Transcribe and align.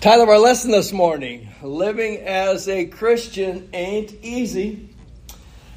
Title 0.00 0.22
of 0.22 0.28
our 0.28 0.38
lesson 0.38 0.70
this 0.70 0.92
morning 0.92 1.48
Living 1.60 2.18
as 2.18 2.68
a 2.68 2.86
Christian 2.86 3.68
Ain't 3.72 4.14
Easy. 4.22 4.90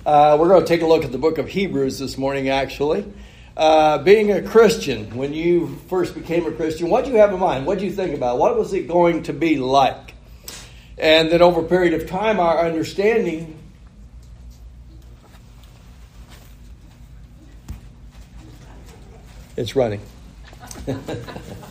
Uh, 0.06 0.38
we're 0.40 0.48
going 0.48 0.62
to 0.62 0.68
take 0.68 0.84
a 0.84 0.86
look 0.86 1.04
at 1.04 1.12
the 1.12 1.18
book 1.18 1.40
of 1.40 1.48
Hebrews 1.48 1.98
this 1.98 2.20
morning, 2.20 2.48
actually. 2.48 3.12
Uh, 3.58 3.98
being 3.98 4.32
a 4.32 4.44
Christian, 4.44 5.18
when 5.18 5.34
you 5.34 5.76
first 5.90 6.14
became 6.14 6.46
a 6.46 6.52
Christian, 6.52 6.92
what 6.92 7.04
do 7.04 7.10
you 7.10 7.18
have 7.18 7.34
in 7.34 7.40
mind? 7.40 7.66
What 7.66 7.80
do 7.80 7.86
you 7.86 7.92
think 7.92 8.14
about? 8.14 8.38
What 8.38 8.60
was 8.60 8.74
it 8.74 8.88
going 8.88 9.24
to 9.24 9.34
be 9.34 9.58
like? 9.58 10.14
And 11.00 11.32
then 11.32 11.42
over 11.42 11.62
a 11.62 11.68
period 11.68 12.00
of 12.00 12.08
time, 12.08 12.40
our 12.40 12.60
understanding 12.60 13.58
it's 19.58 19.76
running. 19.76 20.02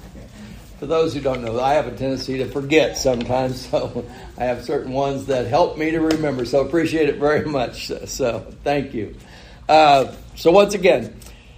For 0.81 0.87
those 0.87 1.13
who 1.13 1.21
don't 1.21 1.43
know, 1.43 1.61
I 1.61 1.75
have 1.75 1.89
a 1.89 1.95
tendency 1.95 2.39
to 2.39 2.47
forget 2.47 2.97
sometimes, 2.97 3.67
so 3.71 4.03
I 4.39 4.45
have 4.45 4.65
certain 4.65 4.93
ones 4.93 5.27
that 5.27 5.47
help 5.47 5.77
me 5.77 5.91
to 5.91 6.01
remember. 6.01 6.47
So 6.47 6.63
appreciate 6.63 7.11
it 7.11 7.17
very 7.17 7.45
much. 7.45 7.93
So 8.07 8.47
thank 8.65 8.95
you. 8.95 9.15
Uh, 9.69 10.11
so 10.37 10.51
once 10.51 10.73
again, 10.73 11.15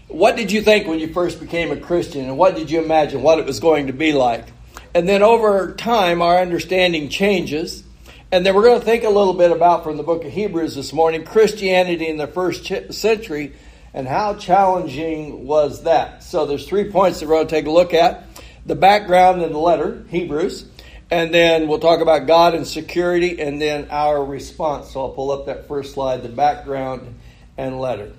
what 0.08 0.34
did 0.34 0.50
you 0.50 0.60
think 0.60 0.88
when 0.88 0.98
you 0.98 1.12
first 1.12 1.38
became 1.38 1.70
a 1.70 1.76
Christian, 1.76 2.24
and 2.24 2.36
what 2.36 2.56
did 2.56 2.68
you 2.68 2.82
imagine 2.82 3.22
what 3.22 3.38
it 3.38 3.46
was 3.46 3.60
going 3.60 3.86
to 3.86 3.92
be 3.92 4.12
like? 4.12 4.48
And 4.92 5.08
then 5.08 5.22
over 5.22 5.72
time, 5.76 6.20
our 6.20 6.40
understanding 6.40 7.08
changes. 7.08 7.84
And 8.32 8.44
then 8.44 8.56
we're 8.56 8.64
going 8.64 8.80
to 8.80 8.84
think 8.84 9.04
a 9.04 9.08
little 9.08 9.34
bit 9.34 9.52
about 9.52 9.84
from 9.84 9.98
the 9.98 10.02
book 10.02 10.24
of 10.24 10.32
Hebrews 10.32 10.74
this 10.74 10.92
morning 10.92 11.24
Christianity 11.24 12.08
in 12.08 12.16
the 12.16 12.26
first 12.26 12.66
century 12.92 13.52
and 13.94 14.08
how 14.08 14.34
challenging 14.34 15.46
was 15.46 15.84
that. 15.84 16.24
So 16.24 16.44
there's 16.44 16.66
three 16.66 16.90
points 16.90 17.20
that 17.20 17.28
we're 17.28 17.36
going 17.36 17.46
to 17.46 17.54
take 17.54 17.66
a 17.66 17.70
look 17.70 17.94
at 17.94 18.26
the 18.66 18.74
background 18.74 19.42
in 19.42 19.52
the 19.52 19.58
letter, 19.58 20.04
Hebrews, 20.08 20.66
and 21.10 21.32
then 21.34 21.68
we'll 21.68 21.78
talk 21.78 22.00
about 22.00 22.26
God 22.26 22.54
and 22.54 22.66
security, 22.66 23.40
and 23.40 23.60
then 23.60 23.88
our 23.90 24.24
response. 24.24 24.92
So 24.92 25.02
I'll 25.02 25.10
pull 25.10 25.30
up 25.30 25.46
that 25.46 25.68
first 25.68 25.94
slide 25.94 26.22
the 26.22 26.28
background 26.28 27.14
and 27.58 27.80
letter. 27.80 28.12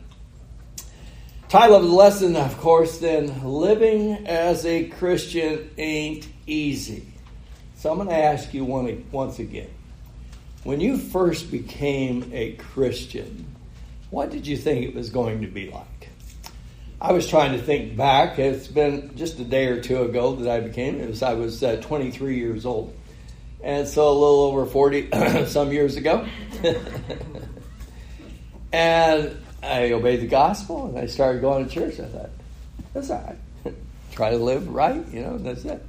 Title 1.49 1.75
of 1.75 1.83
the 1.83 1.89
lesson, 1.89 2.36
of 2.36 2.58
course, 2.58 2.97
then 2.97 3.44
Living 3.44 4.25
as 4.27 4.66
a 4.66 4.86
Christian 4.86 5.69
Ain't 5.77 6.27
Easy. 6.47 7.05
So 7.77 7.91
I'm 7.91 7.97
going 7.97 8.09
to 8.09 8.16
ask 8.16 8.53
you 8.53 8.66
one, 8.66 9.05
once 9.11 9.39
again. 9.39 9.69
When 10.64 10.80
you 10.80 10.97
first 10.97 11.52
became 11.52 12.31
a 12.33 12.53
Christian, 12.53 13.45
what 14.09 14.30
did 14.30 14.47
you 14.47 14.58
think 14.58 14.86
it 14.86 14.95
was 14.95 15.09
going 15.09 15.41
to 15.41 15.47
be 15.47 15.69
like? 15.69 15.86
I 17.03 17.11
was 17.11 17.27
trying 17.27 17.51
to 17.51 17.57
think 17.57 17.97
back. 17.97 18.39
It's 18.39 18.67
been 18.67 19.17
just 19.17 19.37
a 19.37 19.43
day 19.43 19.67
or 19.67 19.81
two 19.81 20.03
ago 20.03 20.37
that 20.37 20.49
I 20.49 20.61
became. 20.61 21.01
It 21.01 21.09
was 21.09 21.21
I 21.21 21.33
was 21.33 21.61
uh, 21.61 21.75
23 21.81 22.37
years 22.37 22.65
old, 22.65 22.95
and 23.61 23.85
so 23.85 24.07
a 24.07 24.13
little 24.13 24.43
over 24.43 24.65
40 24.65 25.09
some 25.47 25.73
years 25.73 25.97
ago. 25.97 26.25
and 28.71 29.37
I 29.61 29.91
obeyed 29.91 30.21
the 30.21 30.27
gospel, 30.27 30.85
and 30.85 30.97
I 30.97 31.07
started 31.07 31.41
going 31.41 31.67
to 31.67 31.69
church. 31.69 31.99
I 31.99 32.05
thought, 32.05 32.29
that's 32.93 33.09
all 33.09 33.35
right. 33.65 33.75
Try 34.13 34.29
to 34.29 34.37
live 34.37 34.69
right, 34.69 35.05
you 35.09 35.23
know. 35.23 35.37
That's 35.37 35.65
it. 35.65 35.85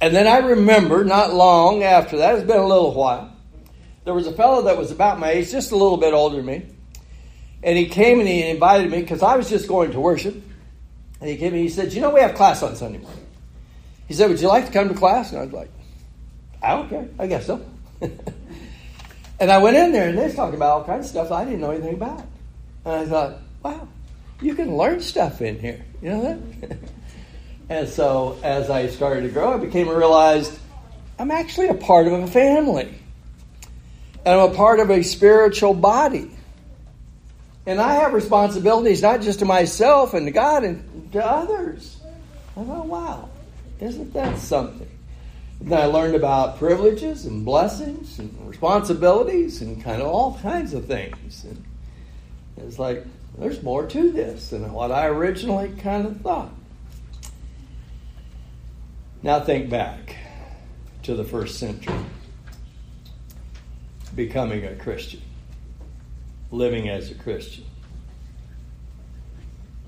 And 0.00 0.14
then 0.14 0.28
I 0.28 0.38
remember, 0.38 1.02
not 1.02 1.34
long 1.34 1.82
after 1.82 2.18
that, 2.18 2.36
it's 2.36 2.46
been 2.46 2.60
a 2.60 2.66
little 2.66 2.94
while. 2.94 3.34
There 4.04 4.14
was 4.14 4.28
a 4.28 4.32
fellow 4.32 4.62
that 4.62 4.78
was 4.78 4.92
about 4.92 5.18
my 5.18 5.30
age, 5.30 5.50
just 5.50 5.72
a 5.72 5.76
little 5.76 5.96
bit 5.96 6.14
older 6.14 6.36
than 6.36 6.46
me 6.46 6.62
and 7.62 7.76
he 7.76 7.86
came 7.86 8.20
and 8.20 8.28
he 8.28 8.48
invited 8.48 8.90
me 8.90 9.00
because 9.00 9.22
I 9.22 9.36
was 9.36 9.48
just 9.48 9.68
going 9.68 9.92
to 9.92 10.00
worship. 10.00 10.34
And 11.20 11.28
he 11.28 11.36
came 11.36 11.52
and 11.52 11.62
he 11.62 11.68
said, 11.68 11.92
You 11.92 12.00
know, 12.00 12.10
we 12.10 12.20
have 12.20 12.34
class 12.34 12.62
on 12.62 12.76
Sunday 12.76 12.98
morning. 12.98 13.26
He 14.06 14.14
said, 14.14 14.28
Would 14.28 14.40
you 14.40 14.48
like 14.48 14.66
to 14.66 14.72
come 14.72 14.88
to 14.88 14.94
class? 14.94 15.32
And 15.32 15.40
I 15.40 15.44
was 15.44 15.52
like, 15.52 15.70
I 16.62 16.70
don't 16.70 16.88
care. 16.88 17.08
I 17.18 17.26
guess 17.26 17.46
so. 17.46 17.64
and 18.00 19.50
I 19.50 19.58
went 19.58 19.76
in 19.76 19.92
there 19.92 20.08
and 20.08 20.18
they 20.18 20.24
was 20.24 20.34
talking 20.34 20.54
about 20.54 20.70
all 20.70 20.84
kinds 20.84 21.06
of 21.06 21.10
stuff 21.10 21.32
I 21.32 21.44
didn't 21.44 21.60
know 21.60 21.70
anything 21.70 21.94
about. 21.94 22.24
And 22.84 22.94
I 22.94 23.06
thought, 23.06 23.38
Wow, 23.62 23.88
you 24.40 24.54
can 24.54 24.76
learn 24.76 25.00
stuff 25.00 25.42
in 25.42 25.58
here. 25.58 25.84
You 26.00 26.10
know 26.10 26.22
that? 26.22 26.78
and 27.68 27.88
so 27.88 28.38
as 28.44 28.70
I 28.70 28.86
started 28.86 29.22
to 29.22 29.28
grow, 29.30 29.54
I 29.54 29.56
became 29.56 29.88
realized 29.88 30.56
I'm 31.18 31.32
actually 31.32 31.68
a 31.68 31.74
part 31.74 32.06
of 32.06 32.12
a 32.12 32.26
family. 32.28 32.94
And 34.24 34.40
I'm 34.40 34.52
a 34.52 34.54
part 34.54 34.78
of 34.78 34.90
a 34.90 35.02
spiritual 35.02 35.74
body. 35.74 36.30
And 37.68 37.82
I 37.82 37.96
have 37.96 38.14
responsibilities 38.14 39.02
not 39.02 39.20
just 39.20 39.40
to 39.40 39.44
myself 39.44 40.14
and 40.14 40.26
to 40.26 40.32
God 40.32 40.64
and 40.64 41.12
to 41.12 41.22
others. 41.22 42.00
I 42.56 42.64
thought, 42.64 42.86
wow, 42.86 43.28
isn't 43.78 44.14
that 44.14 44.38
something? 44.38 44.88
And 45.60 45.70
then 45.70 45.78
I 45.78 45.84
learned 45.84 46.14
about 46.14 46.56
privileges 46.56 47.26
and 47.26 47.44
blessings 47.44 48.18
and 48.18 48.34
responsibilities 48.48 49.60
and 49.60 49.84
kind 49.84 50.00
of 50.00 50.08
all 50.08 50.38
kinds 50.38 50.72
of 50.72 50.86
things. 50.86 51.44
And 51.44 51.62
it's 52.56 52.78
like, 52.78 53.04
there's 53.36 53.62
more 53.62 53.86
to 53.86 54.12
this 54.12 54.48
than 54.48 54.72
what 54.72 54.90
I 54.90 55.04
originally 55.08 55.68
kind 55.78 56.06
of 56.06 56.22
thought. 56.22 56.50
Now 59.22 59.40
think 59.40 59.68
back 59.68 60.16
to 61.02 61.14
the 61.14 61.24
first 61.24 61.58
century, 61.58 61.94
becoming 64.14 64.64
a 64.64 64.74
Christian 64.74 65.20
living 66.50 66.88
as 66.88 67.10
a 67.10 67.14
Christian. 67.14 67.64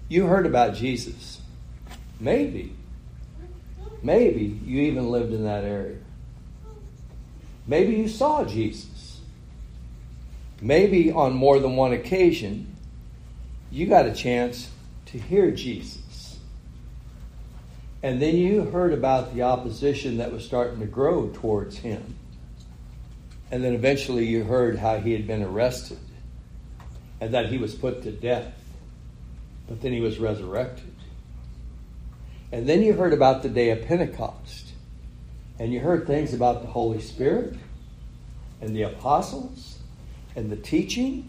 You 0.08 0.26
heard 0.26 0.46
about 0.46 0.74
Jesus. 0.74 1.40
Maybe. 2.18 2.74
Maybe 4.02 4.58
you 4.64 4.82
even 4.82 5.10
lived 5.10 5.32
in 5.32 5.44
that 5.44 5.64
area. 5.64 5.98
Maybe 7.66 7.94
you 7.96 8.08
saw 8.08 8.44
Jesus. 8.44 9.20
Maybe 10.60 11.12
on 11.12 11.34
more 11.34 11.58
than 11.58 11.76
one 11.76 11.92
occasion, 11.92 12.74
you 13.70 13.86
got 13.86 14.06
a 14.06 14.12
chance 14.12 14.68
to 15.06 15.18
hear 15.18 15.50
Jesus. 15.50 16.38
And 18.02 18.20
then 18.20 18.36
you 18.36 18.64
heard 18.64 18.92
about 18.92 19.34
the 19.34 19.42
opposition 19.42 20.18
that 20.18 20.32
was 20.32 20.44
starting 20.44 20.80
to 20.80 20.86
grow 20.86 21.30
towards 21.34 21.76
him. 21.76 22.16
And 23.50 23.62
then 23.62 23.74
eventually 23.74 24.26
you 24.26 24.44
heard 24.44 24.78
how 24.78 24.98
he 24.98 25.12
had 25.12 25.26
been 25.26 25.42
arrested 25.42 25.98
and 27.20 27.34
that 27.34 27.46
he 27.46 27.58
was 27.58 27.74
put 27.74 28.02
to 28.02 28.10
death, 28.10 28.52
but 29.68 29.82
then 29.82 29.92
he 29.92 30.00
was 30.00 30.18
resurrected. 30.18 30.94
And 32.52 32.68
then 32.68 32.82
you 32.82 32.94
heard 32.94 33.12
about 33.12 33.42
the 33.42 33.48
day 33.48 33.70
of 33.70 33.86
Pentecost, 33.86 34.72
and 35.58 35.72
you 35.72 35.80
heard 35.80 36.06
things 36.06 36.34
about 36.34 36.62
the 36.62 36.68
Holy 36.68 37.00
Spirit 37.00 37.54
and 38.60 38.74
the 38.74 38.82
apostles 38.82 39.78
and 40.34 40.50
the 40.50 40.56
teaching, 40.56 41.28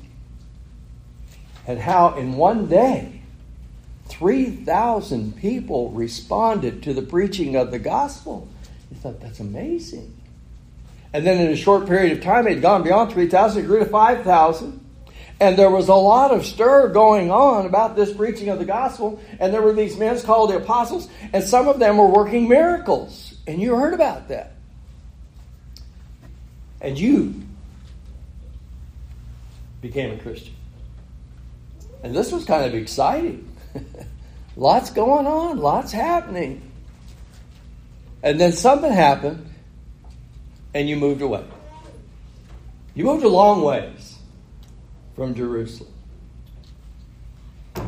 and 1.67 1.79
how 1.79 2.15
in 2.15 2.33
one 2.33 2.67
day, 2.67 3.21
3,000 4.07 5.37
people 5.37 5.89
responded 5.91 6.83
to 6.83 6.93
the 6.93 7.01
preaching 7.01 7.55
of 7.55 7.71
the 7.71 7.79
gospel. 7.79 8.47
You 8.89 8.97
thought, 8.97 9.21
that's 9.21 9.39
amazing. 9.39 10.13
And 11.13 11.25
then 11.25 11.39
in 11.39 11.51
a 11.51 11.55
short 11.55 11.87
period 11.87 12.17
of 12.17 12.23
time, 12.23 12.47
it 12.47 12.55
had 12.55 12.61
gone 12.61 12.83
beyond 12.83 13.11
3,000, 13.11 13.63
it 13.63 13.67
grew 13.67 13.79
to 13.79 13.85
5,000. 13.85 14.80
And 15.41 15.57
there 15.57 15.71
was 15.71 15.87
a 15.87 15.95
lot 15.95 16.31
of 16.31 16.45
stir 16.45 16.89
going 16.89 17.31
on 17.31 17.65
about 17.65 17.95
this 17.95 18.13
preaching 18.13 18.49
of 18.49 18.59
the 18.59 18.65
gospel. 18.65 19.19
And 19.39 19.51
there 19.51 19.63
were 19.63 19.73
these 19.73 19.97
men 19.97 20.21
called 20.21 20.51
the 20.51 20.57
apostles, 20.57 21.09
and 21.33 21.43
some 21.43 21.67
of 21.67 21.79
them 21.79 21.97
were 21.97 22.05
working 22.05 22.47
miracles. 22.47 23.33
And 23.47 23.59
you 23.59 23.75
heard 23.75 23.95
about 23.95 24.27
that. 24.27 24.53
And 26.79 26.97
you 26.97 27.41
became 29.81 30.11
a 30.11 30.21
Christian. 30.21 30.53
And 32.03 32.15
this 32.15 32.31
was 32.31 32.45
kind 32.45 32.63
of 32.63 32.75
exciting. 32.75 33.51
lots 34.55 34.91
going 34.91 35.25
on, 35.25 35.57
lots 35.57 35.91
happening. 35.91 36.61
And 38.21 38.39
then 38.39 38.51
something 38.51 38.91
happened, 38.91 39.49
and 40.75 40.87
you 40.87 40.97
moved 40.97 41.23
away. 41.23 41.45
You 42.93 43.05
moved 43.05 43.23
a 43.23 43.29
long 43.29 43.63
ways 43.63 44.10
from 45.21 45.35
Jerusalem. 45.35 45.93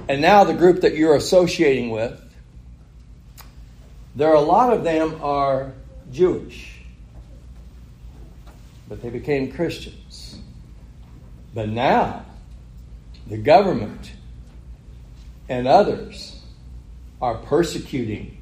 And 0.08 0.22
now 0.22 0.44
the 0.44 0.54
group 0.54 0.82
that 0.82 0.96
you're 0.96 1.16
associating 1.16 1.90
with, 1.90 2.22
there 4.16 4.30
are 4.30 4.36
a 4.36 4.40
lot 4.40 4.72
of 4.72 4.84
them 4.84 5.18
are 5.20 5.74
Jewish, 6.12 6.80
but 8.88 9.02
they 9.02 9.10
became 9.10 9.52
Christians. 9.52 10.38
But 11.56 11.70
now 11.70 12.24
the 13.26 13.40
government 13.40 14.12
and 15.50 15.68
others 15.68 16.40
are 17.20 17.40
persecuting 17.40 18.38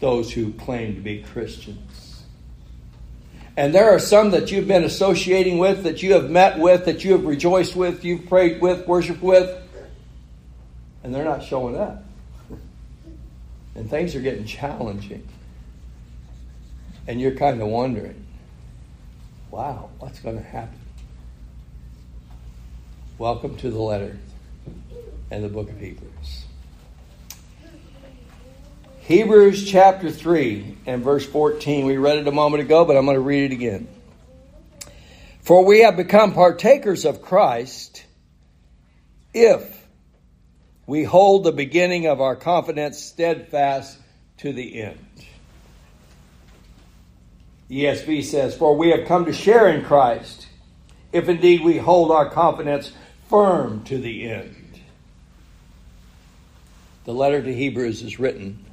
those 0.00 0.32
who 0.32 0.52
claim 0.54 0.96
to 0.96 1.00
be 1.00 1.22
Christians. 1.22 1.85
And 3.56 3.74
there 3.74 3.90
are 3.90 3.98
some 3.98 4.32
that 4.32 4.52
you've 4.52 4.68
been 4.68 4.84
associating 4.84 5.58
with, 5.58 5.84
that 5.84 6.02
you 6.02 6.12
have 6.12 6.28
met 6.30 6.58
with, 6.58 6.84
that 6.84 7.04
you 7.04 7.12
have 7.12 7.24
rejoiced 7.24 7.74
with, 7.74 8.04
you've 8.04 8.26
prayed 8.28 8.60
with, 8.60 8.86
worshiped 8.86 9.22
with, 9.22 9.62
and 11.02 11.14
they're 11.14 11.24
not 11.24 11.42
showing 11.42 11.76
up. 11.76 12.02
And 13.74 13.90
things 13.90 14.14
are 14.14 14.20
getting 14.20 14.46
challenging. 14.46 15.26
and 17.06 17.20
you're 17.20 17.34
kind 17.34 17.60
of 17.60 17.68
wondering, 17.68 18.24
wow, 19.50 19.90
what's 19.98 20.18
going 20.20 20.36
to 20.36 20.42
happen? 20.42 20.78
Welcome 23.18 23.56
to 23.58 23.70
the 23.70 23.78
letter 23.78 24.18
and 25.30 25.44
the 25.44 25.48
book 25.48 25.70
of 25.70 25.78
Hebrews. 25.78 26.45
Hebrews 29.06 29.70
chapter 29.70 30.10
3 30.10 30.78
and 30.84 31.04
verse 31.04 31.24
14. 31.24 31.86
We 31.86 31.96
read 31.96 32.18
it 32.18 32.26
a 32.26 32.32
moment 32.32 32.64
ago, 32.64 32.84
but 32.84 32.96
I'm 32.96 33.04
going 33.04 33.14
to 33.14 33.20
read 33.20 33.52
it 33.52 33.54
again. 33.54 33.86
For 35.42 35.64
we 35.64 35.82
have 35.82 35.96
become 35.96 36.34
partakers 36.34 37.04
of 37.04 37.22
Christ 37.22 38.04
if 39.32 39.86
we 40.88 41.04
hold 41.04 41.44
the 41.44 41.52
beginning 41.52 42.08
of 42.08 42.20
our 42.20 42.34
confidence 42.34 42.98
steadfast 42.98 43.96
to 44.38 44.52
the 44.52 44.82
end. 44.82 45.06
ESV 47.70 48.24
says, 48.24 48.56
For 48.56 48.76
we 48.76 48.90
have 48.90 49.06
come 49.06 49.26
to 49.26 49.32
share 49.32 49.68
in 49.68 49.84
Christ, 49.84 50.48
if 51.12 51.28
indeed 51.28 51.62
we 51.62 51.78
hold 51.78 52.10
our 52.10 52.28
confidence 52.28 52.90
firm 53.28 53.84
to 53.84 53.98
the 53.98 54.28
end. 54.28 54.80
The 57.04 57.14
letter 57.14 57.40
to 57.40 57.54
Hebrews 57.54 58.02
is 58.02 58.18
written 58.18 58.65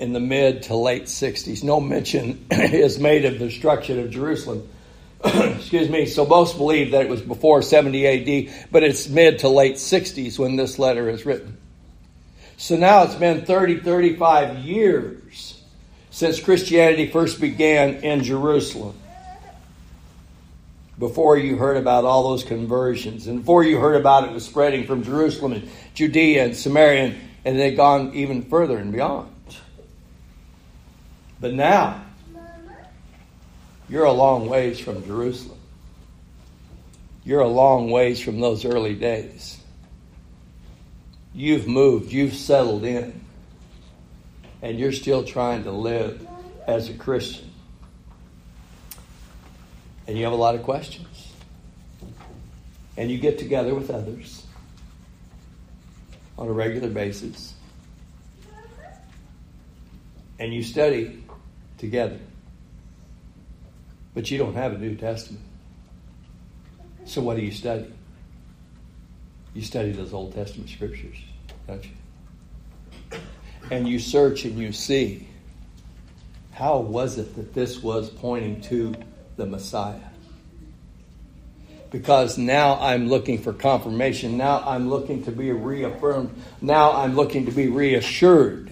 in 0.00 0.14
the 0.14 0.20
mid 0.20 0.62
to 0.64 0.74
late 0.74 1.04
60s. 1.04 1.62
No 1.62 1.78
mention 1.78 2.46
is 2.50 2.98
made 2.98 3.26
of 3.26 3.38
the 3.38 3.46
destruction 3.46 3.98
of 3.98 4.10
Jerusalem. 4.10 4.66
Excuse 5.24 5.90
me. 5.90 6.06
So 6.06 6.24
most 6.24 6.56
believe 6.56 6.92
that 6.92 7.02
it 7.02 7.08
was 7.10 7.20
before 7.20 7.60
70 7.60 8.06
AD, 8.48 8.68
but 8.72 8.82
it's 8.82 9.08
mid 9.10 9.40
to 9.40 9.50
late 9.50 9.74
60s 9.74 10.38
when 10.38 10.56
this 10.56 10.78
letter 10.78 11.10
is 11.10 11.26
written. 11.26 11.58
So 12.56 12.76
now 12.76 13.02
it's 13.02 13.14
been 13.14 13.44
30, 13.44 13.80
35 13.80 14.58
years 14.60 15.62
since 16.10 16.40
Christianity 16.40 17.10
first 17.10 17.38
began 17.38 17.96
in 17.96 18.24
Jerusalem. 18.24 18.96
Before 20.98 21.36
you 21.36 21.56
heard 21.56 21.76
about 21.76 22.04
all 22.04 22.30
those 22.30 22.44
conversions, 22.44 23.26
and 23.26 23.40
before 23.40 23.64
you 23.64 23.78
heard 23.78 23.96
about 23.96 24.24
it 24.24 24.32
was 24.32 24.44
spreading 24.46 24.86
from 24.86 25.02
Jerusalem 25.02 25.52
and 25.52 25.70
Judea 25.94 26.44
and 26.44 26.56
Samaria, 26.56 27.04
and, 27.04 27.16
and 27.44 27.58
they'd 27.58 27.76
gone 27.76 28.12
even 28.14 28.42
further 28.42 28.76
and 28.76 28.92
beyond. 28.92 29.30
But 31.40 31.54
now, 31.54 32.04
you're 33.88 34.04
a 34.04 34.12
long 34.12 34.48
ways 34.48 34.78
from 34.78 35.04
Jerusalem. 35.04 35.58
You're 37.24 37.40
a 37.40 37.48
long 37.48 37.90
ways 37.90 38.20
from 38.20 38.40
those 38.40 38.64
early 38.64 38.94
days. 38.94 39.58
You've 41.34 41.66
moved, 41.66 42.12
you've 42.12 42.34
settled 42.34 42.84
in 42.84 43.20
and 44.62 44.78
you're 44.78 44.92
still 44.92 45.24
trying 45.24 45.64
to 45.64 45.70
live 45.70 46.26
as 46.66 46.88
a 46.88 46.94
Christian. 46.94 47.50
And 50.06 50.18
you 50.18 50.24
have 50.24 50.32
a 50.32 50.36
lot 50.36 50.54
of 50.54 50.62
questions. 50.62 51.32
And 52.96 53.10
you 53.10 53.18
get 53.18 53.38
together 53.38 53.74
with 53.74 53.90
others 53.90 54.44
on 56.36 56.48
a 56.48 56.52
regular 56.52 56.88
basis. 56.88 57.54
And 60.40 60.52
you 60.52 60.64
study 60.64 61.22
together. 61.78 62.18
But 64.14 64.28
you 64.28 64.38
don't 64.38 64.54
have 64.54 64.72
a 64.72 64.78
New 64.78 64.96
Testament. 64.96 65.44
So 67.04 67.20
what 67.20 67.36
do 67.36 67.42
you 67.42 67.52
study? 67.52 67.92
You 69.54 69.62
study 69.62 69.92
those 69.92 70.12
Old 70.12 70.34
Testament 70.34 70.68
scriptures, 70.68 71.16
don't 71.68 71.84
you? 71.84 71.90
and 73.70 73.88
you 73.88 73.98
search 73.98 74.44
and 74.44 74.58
you 74.58 74.72
see 74.72 75.26
how 76.52 76.78
was 76.78 77.18
it 77.18 77.36
that 77.36 77.54
this 77.54 77.82
was 77.82 78.10
pointing 78.10 78.60
to 78.62 78.94
the 79.36 79.46
Messiah? 79.46 79.98
Because 81.90 82.36
now 82.36 82.78
I'm 82.80 83.08
looking 83.08 83.38
for 83.38 83.52
confirmation. 83.52 84.36
Now 84.36 84.62
I'm 84.66 84.90
looking 84.90 85.24
to 85.24 85.32
be 85.32 85.52
reaffirmed. 85.52 86.30
Now 86.60 86.92
I'm 86.92 87.16
looking 87.16 87.46
to 87.46 87.52
be 87.52 87.68
reassured 87.68 88.69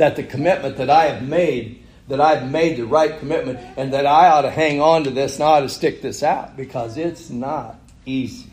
that 0.00 0.16
the 0.16 0.24
commitment 0.24 0.78
that 0.78 0.88
I 0.88 1.06
have 1.06 1.22
made, 1.22 1.84
that 2.08 2.20
I've 2.20 2.50
made 2.50 2.78
the 2.78 2.86
right 2.86 3.18
commitment, 3.18 3.60
and 3.76 3.92
that 3.92 4.06
I 4.06 4.30
ought 4.30 4.42
to 4.42 4.50
hang 4.50 4.80
on 4.80 5.04
to 5.04 5.10
this 5.10 5.36
and 5.36 5.44
I 5.44 5.58
ought 5.58 5.60
to 5.60 5.68
stick 5.68 6.00
this 6.00 6.22
out 6.22 6.56
because 6.56 6.96
it's 6.96 7.30
not 7.30 7.78
easy. 8.06 8.50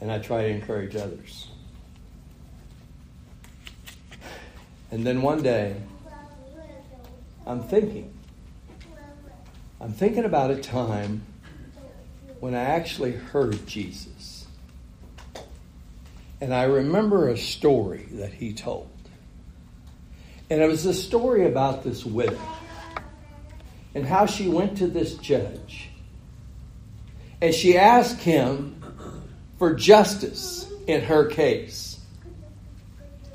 and 0.00 0.12
I 0.12 0.18
try 0.18 0.42
to 0.42 0.48
encourage 0.48 0.94
others. 0.94 1.48
And 4.90 5.06
then 5.06 5.22
one 5.22 5.42
day, 5.42 5.74
I'm 7.46 7.62
thinking, 7.62 8.12
I'm 9.80 9.92
thinking 9.92 10.24
about 10.24 10.50
a 10.50 10.56
time 10.56 11.22
when 12.38 12.54
I 12.54 12.62
actually 12.62 13.12
heard 13.12 13.66
Jesus. 13.66 14.15
And 16.40 16.52
I 16.52 16.64
remember 16.64 17.28
a 17.28 17.36
story 17.36 18.06
that 18.12 18.32
he 18.32 18.52
told. 18.52 18.90
And 20.50 20.60
it 20.60 20.66
was 20.66 20.86
a 20.86 20.94
story 20.94 21.46
about 21.46 21.82
this 21.82 22.04
widow 22.04 22.38
and 23.94 24.06
how 24.06 24.26
she 24.26 24.48
went 24.48 24.78
to 24.78 24.86
this 24.86 25.14
judge. 25.14 25.88
And 27.40 27.54
she 27.54 27.76
asked 27.76 28.20
him 28.20 28.82
for 29.58 29.74
justice 29.74 30.70
in 30.86 31.02
her 31.02 31.26
case. 31.26 31.98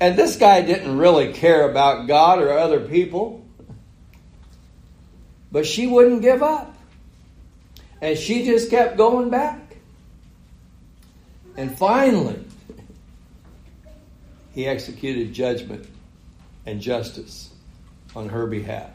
And 0.00 0.16
this 0.16 0.36
guy 0.36 0.62
didn't 0.62 0.98
really 0.98 1.32
care 1.32 1.68
about 1.68 2.06
God 2.06 2.40
or 2.40 2.56
other 2.56 2.80
people. 2.80 3.44
But 5.50 5.66
she 5.66 5.86
wouldn't 5.86 6.22
give 6.22 6.42
up. 6.42 6.74
And 8.00 8.18
she 8.18 8.44
just 8.44 8.70
kept 8.70 8.96
going 8.96 9.30
back. 9.30 9.76
And 11.56 11.76
finally, 11.76 12.42
he 14.54 14.66
executed 14.66 15.32
judgment 15.32 15.86
and 16.66 16.80
justice 16.80 17.50
on 18.14 18.28
her 18.28 18.46
behalf. 18.46 18.90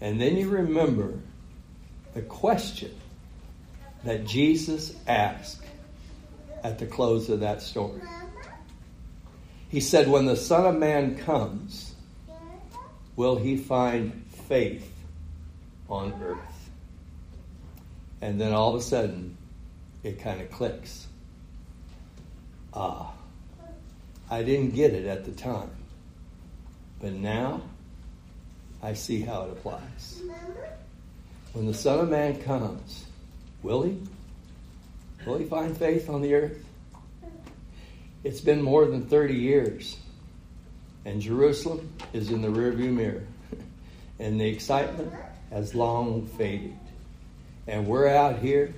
And 0.00 0.20
then 0.20 0.36
you 0.36 0.48
remember 0.48 1.14
the 2.14 2.22
question 2.22 2.94
that 4.04 4.26
Jesus 4.26 4.94
asked 5.06 5.62
at 6.62 6.78
the 6.78 6.86
close 6.86 7.28
of 7.28 7.40
that 7.40 7.62
story. 7.62 8.00
He 9.68 9.80
said, 9.80 10.08
When 10.08 10.26
the 10.26 10.36
Son 10.36 10.66
of 10.66 10.76
Man 10.76 11.16
comes, 11.18 11.94
will 13.16 13.36
he 13.36 13.56
find 13.56 14.24
faith 14.48 14.90
on 15.88 16.14
earth? 16.22 16.70
And 18.20 18.40
then 18.40 18.52
all 18.52 18.74
of 18.74 18.80
a 18.80 18.82
sudden, 18.82 19.36
it 20.02 20.20
kind 20.20 20.40
of 20.40 20.50
clicks. 20.50 21.06
Ah, 22.72 23.12
I 24.30 24.42
didn't 24.42 24.74
get 24.74 24.92
it 24.92 25.06
at 25.06 25.24
the 25.24 25.32
time, 25.32 25.70
but 27.00 27.12
now 27.12 27.62
I 28.82 28.92
see 28.92 29.22
how 29.22 29.44
it 29.44 29.52
applies. 29.52 30.20
When 31.52 31.66
the 31.66 31.74
Son 31.74 32.00
of 32.00 32.10
Man 32.10 32.40
comes, 32.42 33.06
will 33.62 33.82
he? 33.82 34.00
Will 35.26 35.38
he 35.38 35.46
find 35.46 35.76
faith 35.76 36.10
on 36.10 36.22
the 36.22 36.34
earth? 36.34 36.64
It's 38.22 38.40
been 38.40 38.62
more 38.62 38.84
than 38.86 39.06
30 39.06 39.34
years, 39.34 39.96
and 41.04 41.20
Jerusalem 41.20 41.92
is 42.12 42.30
in 42.30 42.42
the 42.42 42.48
rearview 42.48 42.92
mirror, 42.92 43.24
and 44.18 44.40
the 44.40 44.48
excitement 44.48 45.12
has 45.50 45.74
long 45.74 46.26
faded. 46.26 46.76
And 47.66 47.86
we're 47.86 48.08
out 48.08 48.38
here, 48.38 48.74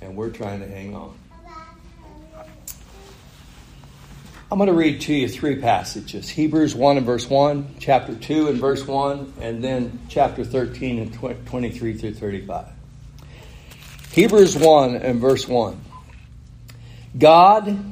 and 0.00 0.16
we're 0.16 0.30
trying 0.30 0.60
to 0.60 0.68
hang 0.68 0.94
on. 0.94 1.16
I'm 4.54 4.58
going 4.58 4.68
to 4.68 4.72
read 4.72 5.00
to 5.00 5.12
you 5.12 5.28
three 5.28 5.56
passages 5.56 6.28
Hebrews 6.28 6.76
1 6.76 6.98
and 6.98 7.04
verse 7.04 7.28
1, 7.28 7.74
chapter 7.80 8.14
2 8.14 8.46
and 8.46 8.60
verse 8.60 8.86
1, 8.86 9.32
and 9.40 9.64
then 9.64 9.98
chapter 10.08 10.44
13 10.44 11.00
and 11.00 11.12
23 11.46 11.94
through 11.94 12.14
35. 12.14 12.66
Hebrews 14.12 14.56
1 14.56 14.94
and 14.94 15.20
verse 15.20 15.48
1. 15.48 15.84
God, 17.18 17.84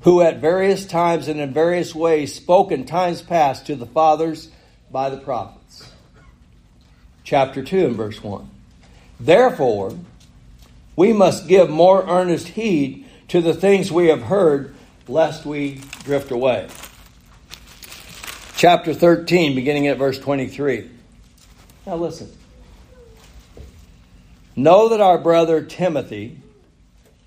who 0.00 0.20
at 0.20 0.38
various 0.38 0.84
times 0.84 1.28
and 1.28 1.38
in 1.38 1.54
various 1.54 1.94
ways 1.94 2.34
spoke 2.34 2.72
in 2.72 2.84
times 2.84 3.22
past 3.22 3.66
to 3.66 3.76
the 3.76 3.86
fathers 3.86 4.50
by 4.90 5.10
the 5.10 5.18
prophets. 5.18 5.88
Chapter 7.22 7.62
2 7.62 7.86
and 7.86 7.94
verse 7.94 8.20
1. 8.20 8.50
Therefore, 9.20 9.96
we 10.96 11.12
must 11.12 11.46
give 11.46 11.70
more 11.70 12.04
earnest 12.04 12.48
heed 12.48 13.06
to 13.28 13.40
the 13.40 13.54
things 13.54 13.92
we 13.92 14.08
have 14.08 14.22
heard, 14.22 14.74
lest 15.08 15.46
we 15.46 15.80
drift 16.04 16.30
away. 16.30 16.68
Chapter 18.56 18.92
13, 18.92 19.54
beginning 19.54 19.86
at 19.86 19.98
verse 19.98 20.18
23. 20.18 20.90
Now 21.86 21.96
listen. 21.96 22.30
Know 24.56 24.88
that 24.88 25.00
our 25.00 25.18
brother 25.18 25.62
Timothy 25.62 26.38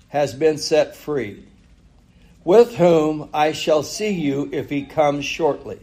has 0.08 0.34
been 0.34 0.58
set 0.58 0.94
free, 0.94 1.42
with 2.44 2.74
whom 2.76 3.30
I 3.32 3.52
shall 3.52 3.82
see 3.82 4.10
you 4.10 4.50
if 4.52 4.68
he 4.68 4.84
comes 4.84 5.24
shortly. 5.24 5.80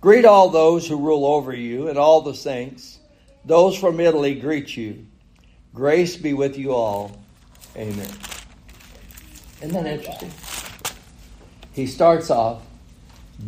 Greet 0.00 0.24
all 0.24 0.50
those 0.50 0.88
who 0.88 0.96
rule 0.96 1.24
over 1.24 1.54
you 1.54 1.88
and 1.88 1.96
all 1.96 2.20
the 2.20 2.34
saints. 2.34 2.98
Those 3.44 3.78
from 3.78 4.00
Italy 4.00 4.34
greet 4.34 4.76
you. 4.76 5.06
Grace 5.72 6.16
be 6.16 6.34
with 6.34 6.58
you 6.58 6.72
all. 6.72 7.16
Amen. 7.76 8.10
Isn't 9.62 9.72
that 9.72 9.86
interesting? 9.86 10.30
He 11.74 11.86
starts 11.88 12.30
off 12.30 12.62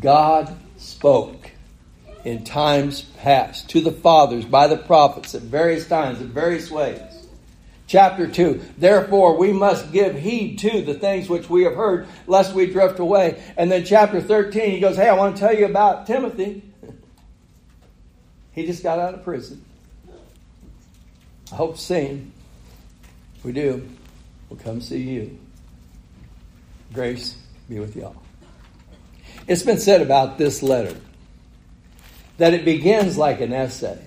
God 0.00 0.54
spoke 0.76 1.52
in 2.24 2.42
times 2.42 3.02
past 3.18 3.70
to 3.70 3.80
the 3.80 3.92
fathers 3.92 4.44
by 4.44 4.66
the 4.66 4.76
prophets 4.76 5.34
at 5.36 5.42
various 5.42 5.86
times, 5.86 6.20
in 6.20 6.28
various 6.28 6.70
ways. 6.70 7.00
Chapter 7.86 8.26
2, 8.26 8.60
therefore 8.78 9.38
we 9.38 9.52
must 9.52 9.92
give 9.92 10.18
heed 10.18 10.58
to 10.58 10.82
the 10.82 10.94
things 10.94 11.28
which 11.28 11.48
we 11.48 11.62
have 11.62 11.76
heard, 11.76 12.08
lest 12.26 12.52
we 12.52 12.66
drift 12.66 12.98
away. 12.98 13.40
And 13.56 13.70
then 13.70 13.84
chapter 13.84 14.20
13, 14.20 14.72
he 14.72 14.80
goes, 14.80 14.96
Hey, 14.96 15.08
I 15.08 15.14
want 15.14 15.36
to 15.36 15.40
tell 15.40 15.54
you 15.54 15.66
about 15.66 16.04
Timothy. 16.04 16.62
he 18.50 18.66
just 18.66 18.82
got 18.82 18.98
out 18.98 19.14
of 19.14 19.22
prison. 19.22 19.64
I 21.52 21.54
hope 21.54 21.76
to 21.76 21.80
see 21.80 22.00
him. 22.06 22.32
If 23.36 23.44
we 23.44 23.52
do, 23.52 23.88
we'll 24.48 24.58
come 24.58 24.80
see 24.80 25.02
you. 25.02 25.38
Grace 26.92 27.36
be 27.68 27.78
with 27.78 27.96
y'all. 27.96 28.16
It's 29.46 29.62
been 29.62 29.78
said 29.78 30.02
about 30.02 30.38
this 30.38 30.62
letter 30.62 30.96
that 32.38 32.54
it 32.54 32.64
begins 32.64 33.16
like 33.16 33.40
an 33.40 33.52
essay, 33.52 33.98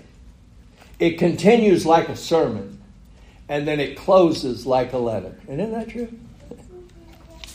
it 1.00 1.18
continues 1.18 1.86
like 1.86 2.10
a 2.10 2.16
sermon, 2.16 2.82
and 3.48 3.68
then 3.68 3.80
it 3.80 3.98
closes 3.98 4.66
like 4.66 4.94
a 4.94 4.98
letter. 4.98 5.36
And 5.48 5.60
isn't 5.60 5.72
that 5.74 5.90
true? 5.90 6.10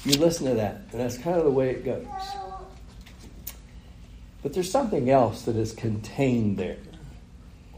You 0.06 0.18
listen 0.18 0.46
to 0.48 0.54
that, 0.56 0.82
and 0.92 1.00
that's 1.00 1.16
kind 1.16 1.38
of 1.38 1.44
the 1.44 1.50
way 1.50 1.70
it 1.70 1.82
goes. 1.82 2.06
But 4.42 4.52
there's 4.52 4.70
something 4.70 5.08
else 5.08 5.46
that 5.46 5.56
is 5.56 5.72
contained 5.72 6.58
there. 6.58 6.76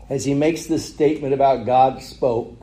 As 0.09 0.25
he 0.25 0.35
makes 0.35 0.67
this 0.67 0.85
statement 0.85 1.35
about 1.35 1.67
God 1.67 2.03
spoke, 2.03 2.61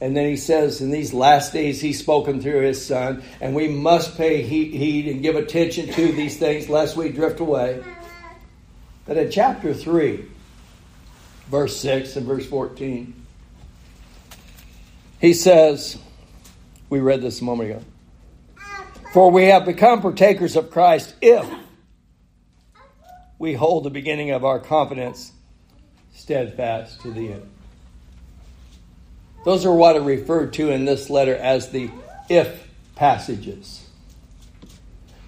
and 0.00 0.16
then 0.16 0.28
he 0.28 0.36
says, 0.36 0.80
in 0.80 0.90
these 0.90 1.12
last 1.12 1.52
days, 1.52 1.80
he's 1.80 1.98
spoken 1.98 2.40
through 2.40 2.60
his 2.60 2.84
son, 2.84 3.22
and 3.40 3.54
we 3.54 3.66
must 3.66 4.16
pay 4.16 4.42
heed 4.42 5.08
and 5.08 5.22
give 5.22 5.34
attention 5.34 5.92
to 5.92 6.12
these 6.12 6.36
things 6.36 6.68
lest 6.68 6.96
we 6.96 7.08
drift 7.10 7.40
away. 7.40 7.82
But 9.06 9.16
in 9.16 9.30
chapter 9.30 9.74
3, 9.74 10.24
verse 11.48 11.76
6 11.78 12.14
and 12.16 12.26
verse 12.26 12.46
14, 12.46 13.14
he 15.20 15.34
says, 15.34 15.98
we 16.90 17.00
read 17.00 17.20
this 17.20 17.40
a 17.40 17.44
moment 17.44 17.70
ago, 17.70 17.82
for 19.12 19.32
we 19.32 19.46
have 19.46 19.64
become 19.64 20.00
partakers 20.00 20.54
of 20.54 20.70
Christ 20.70 21.12
if 21.20 21.44
we 23.38 23.54
hold 23.54 23.82
the 23.82 23.90
beginning 23.90 24.30
of 24.30 24.44
our 24.44 24.60
confidence 24.60 25.32
steadfast 26.14 27.00
to 27.00 27.10
the 27.10 27.32
end. 27.32 27.50
Those 29.44 29.64
are 29.64 29.72
what 29.72 29.96
are 29.96 30.02
referred 30.02 30.52
to 30.54 30.70
in 30.70 30.84
this 30.84 31.08
letter 31.10 31.34
as 31.34 31.70
the 31.70 31.90
if 32.28 32.66
passages. 32.96 33.84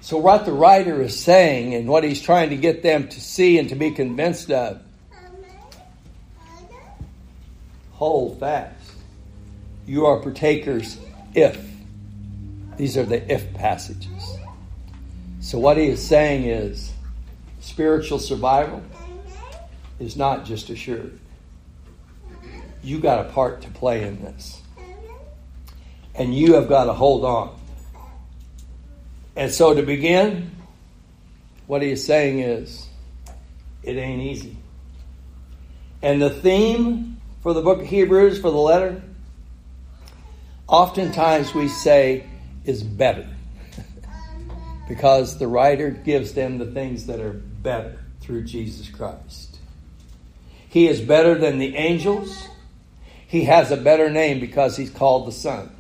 So, 0.01 0.19
what 0.19 0.45
the 0.45 0.53
writer 0.53 1.01
is 1.03 1.19
saying 1.19 1.75
and 1.75 1.89
what 1.89 2.05
he's 2.05 2.21
trying 2.21 2.51
to 2.51 2.57
get 2.57 2.83
them 2.83 3.09
to 3.09 3.21
see 3.21 3.59
and 3.59 3.69
to 3.69 3.77
be 3.77 3.91
convinced 3.93 4.51
of 4.51 4.83
hold 7.93 8.41
fast. 8.41 8.75
You 9.87 10.07
are 10.07 10.19
partakers 10.19 10.99
if. 11.35 11.63
These 12.77 12.97
are 12.97 13.05
the 13.05 13.33
if 13.33 13.53
passages. 13.55 14.39
So, 15.41 15.59
what 15.59 15.77
he 15.77 15.87
is 15.87 16.05
saying 16.05 16.45
is 16.45 16.93
spiritual 17.61 18.19
survival 18.19 18.83
is 19.99 20.17
not 20.17 20.45
just 20.45 20.71
assured 20.71 21.19
you 22.83 22.99
got 22.99 23.27
a 23.27 23.31
part 23.31 23.63
to 23.63 23.69
play 23.71 24.05
in 24.07 24.23
this. 24.23 24.61
And 26.15 26.35
you 26.35 26.55
have 26.55 26.69
got 26.69 26.85
to 26.85 26.93
hold 26.93 27.25
on. 27.25 27.59
And 29.37 29.51
so 29.51 29.75
to 29.75 29.83
begin, 29.83 30.51
what 31.67 31.83
he's 31.83 32.05
saying 32.05 32.41
is, 32.41 32.87
it 33.83 33.97
ain't 33.97 34.23
easy. 34.23 34.57
And 36.03 36.21
the 36.21 36.31
theme 36.31 37.21
for 37.43 37.55
the 37.55 37.63
book 37.63 37.81
of 37.81 37.87
Hebrews, 37.87 38.41
for 38.41 38.51
the 38.51 38.59
letter, 38.59 39.03
oftentimes 40.67 41.55
we 41.55 41.69
say 41.69 42.27
is 42.65 42.83
better. 42.83 43.29
because 44.89 45.39
the 45.39 45.47
writer 45.47 45.91
gives 45.91 46.33
them 46.35 46.59
the 46.59 46.67
things 46.67 47.07
that 47.07 47.21
are 47.21 47.33
better 47.33 47.99
through 48.21 48.45
Jesus 48.45 48.89
Christ. 48.89 49.59
He 50.69 50.87
is 50.87 51.01
better 51.01 51.35
than 51.35 51.59
the 51.59 51.77
angels. 51.77 52.49
He 53.31 53.45
has 53.45 53.71
a 53.71 53.77
better 53.77 54.11
name 54.11 54.41
because 54.41 54.77
he's 54.77 54.91
called 54.91 55.29
the 55.29 55.33
Son. 55.33 55.71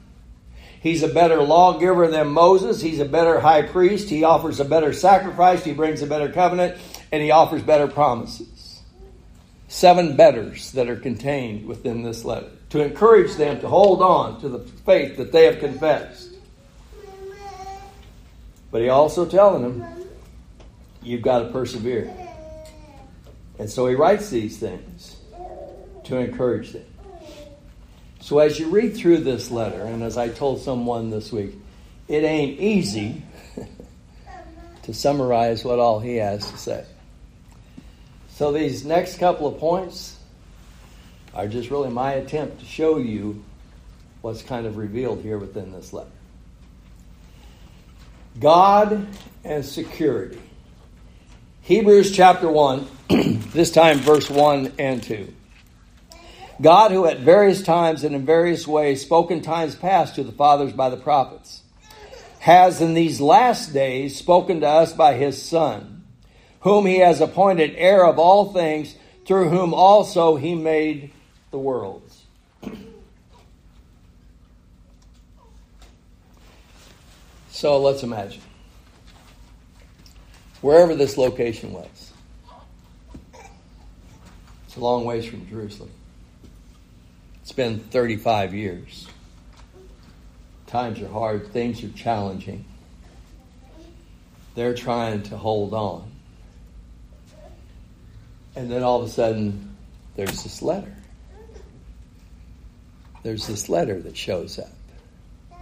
He's 0.80 1.02
a 1.02 1.08
better 1.08 1.42
lawgiver 1.42 2.06
than 2.06 2.28
Moses. 2.28 2.80
He's 2.80 3.00
a 3.00 3.04
better 3.04 3.40
high 3.40 3.62
priest. 3.62 4.08
He 4.08 4.22
offers 4.22 4.60
a 4.60 4.64
better 4.64 4.92
sacrifice. 4.92 5.64
He 5.64 5.72
brings 5.72 6.00
a 6.00 6.06
better 6.06 6.30
covenant. 6.30 6.78
And 7.10 7.20
he 7.20 7.32
offers 7.32 7.60
better 7.62 7.88
promises. 7.88 8.80
Seven 9.66 10.14
betters 10.14 10.70
that 10.72 10.88
are 10.88 10.94
contained 10.94 11.66
within 11.66 12.04
this 12.04 12.24
letter 12.24 12.50
to 12.68 12.84
encourage 12.84 13.34
them 13.34 13.60
to 13.62 13.68
hold 13.68 14.00
on 14.00 14.40
to 14.42 14.48
the 14.48 14.60
faith 14.60 15.16
that 15.16 15.32
they 15.32 15.46
have 15.46 15.58
confessed. 15.58 16.30
But 18.70 18.82
he 18.82 18.90
also 18.90 19.26
telling 19.26 19.62
them, 19.62 19.84
you've 21.02 21.22
got 21.22 21.40
to 21.40 21.46
persevere. 21.46 22.14
And 23.58 23.68
so 23.68 23.88
he 23.88 23.96
writes 23.96 24.30
these 24.30 24.56
things 24.56 25.16
to 26.04 26.16
encourage 26.16 26.70
them. 26.70 26.84
So 28.20 28.38
as 28.38 28.58
you 28.58 28.68
read 28.68 28.96
through 28.96 29.18
this 29.18 29.50
letter, 29.50 29.82
and 29.82 30.02
as 30.02 30.16
I 30.16 30.28
told 30.28 30.60
someone 30.60 31.10
this 31.10 31.32
week, 31.32 31.54
it 32.06 32.22
ain't 32.22 32.60
easy 32.60 33.22
to 34.82 34.94
summarize 34.94 35.64
what 35.64 35.78
all 35.78 36.00
he 36.00 36.16
has 36.16 36.50
to 36.50 36.58
say. 36.58 36.84
So 38.28 38.52
these 38.52 38.84
next 38.84 39.18
couple 39.18 39.46
of 39.46 39.58
points 39.58 40.18
are 41.34 41.48
just 41.48 41.70
really 41.70 41.90
my 41.90 42.12
attempt 42.14 42.60
to 42.60 42.66
show 42.66 42.98
you 42.98 43.42
what's 44.20 44.42
kind 44.42 44.66
of 44.66 44.76
revealed 44.76 45.22
here 45.22 45.38
within 45.38 45.72
this 45.72 45.92
letter. 45.92 46.10
God 48.38 49.06
and 49.44 49.64
security. 49.64 50.40
Hebrews 51.62 52.12
chapter 52.12 52.50
1, 52.50 52.86
this 53.52 53.70
time 53.70 53.98
verse 53.98 54.28
1 54.28 54.72
and 54.78 55.02
2. 55.02 55.34
God, 56.60 56.90
who 56.90 57.06
at 57.06 57.20
various 57.20 57.62
times 57.62 58.04
and 58.04 58.14
in 58.14 58.26
various 58.26 58.66
ways 58.66 59.00
spoke 59.00 59.30
in 59.30 59.40
times 59.40 59.74
past 59.74 60.16
to 60.16 60.24
the 60.24 60.32
fathers 60.32 60.72
by 60.72 60.90
the 60.90 60.96
prophets, 60.96 61.62
has 62.40 62.80
in 62.80 62.94
these 62.94 63.20
last 63.20 63.72
days 63.72 64.16
spoken 64.16 64.60
to 64.60 64.66
us 64.66 64.92
by 64.92 65.14
his 65.14 65.42
Son, 65.42 66.04
whom 66.60 66.86
he 66.86 66.98
has 66.98 67.20
appointed 67.20 67.74
heir 67.76 68.04
of 68.04 68.18
all 68.18 68.52
things, 68.52 68.94
through 69.24 69.48
whom 69.48 69.72
also 69.72 70.36
he 70.36 70.54
made 70.54 71.12
the 71.50 71.58
worlds. 71.58 72.24
So 77.50 77.78
let's 77.78 78.02
imagine 78.02 78.42
wherever 80.60 80.94
this 80.94 81.16
location 81.16 81.72
was. 81.72 82.12
It's 84.66 84.76
a 84.76 84.80
long 84.80 85.04
ways 85.04 85.26
from 85.26 85.46
Jerusalem. 85.48 85.90
It's 87.50 87.56
been 87.56 87.80
35 87.80 88.54
years. 88.54 89.08
Times 90.68 91.00
are 91.02 91.08
hard, 91.08 91.48
things 91.48 91.82
are 91.82 91.88
challenging. 91.88 92.64
They're 94.54 94.76
trying 94.76 95.24
to 95.24 95.36
hold 95.36 95.74
on. 95.74 96.08
And 98.54 98.70
then 98.70 98.84
all 98.84 99.02
of 99.02 99.08
a 99.08 99.10
sudden, 99.10 99.76
there's 100.14 100.44
this 100.44 100.62
letter. 100.62 100.94
There's 103.24 103.48
this 103.48 103.68
letter 103.68 104.00
that 104.00 104.16
shows 104.16 104.60
up. 104.60 105.58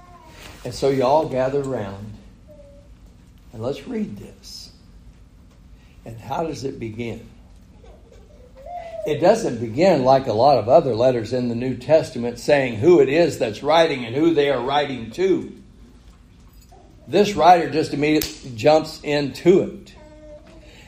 And 0.67 0.75
so 0.75 0.91
you 0.91 1.05
all 1.05 1.27
gather 1.27 1.63
around 1.63 2.13
and 3.55 3.63
let's 3.63 3.89
read 3.89 4.19
this. 4.19 4.73
And 6.05 6.21
how 6.21 6.45
does 6.45 6.65
it 6.65 6.79
begin? 6.79 7.27
It 9.09 9.21
doesn't 9.21 9.59
begin 9.59 10.05
like 10.05 10.27
a 10.27 10.33
lot 10.33 10.59
of 10.59 10.69
other 10.69 10.95
letters 10.95 11.33
in 11.33 11.49
the 11.49 11.55
New 11.55 11.77
Testament 11.77 12.39
saying 12.39 12.77
who 12.77 13.01
it 13.01 13.09
is 13.09 13.39
that's 13.39 13.63
writing 13.63 14.05
and 14.05 14.15
who 14.15 14.35
they 14.35 14.51
are 14.51 14.63
writing 14.63 15.11
to. 15.13 15.53
This 17.07 17.35
writer 17.35 17.71
just 17.71 17.95
immediately 17.95 18.53
jumps 18.55 19.01
into 19.03 19.61
it. 19.61 19.95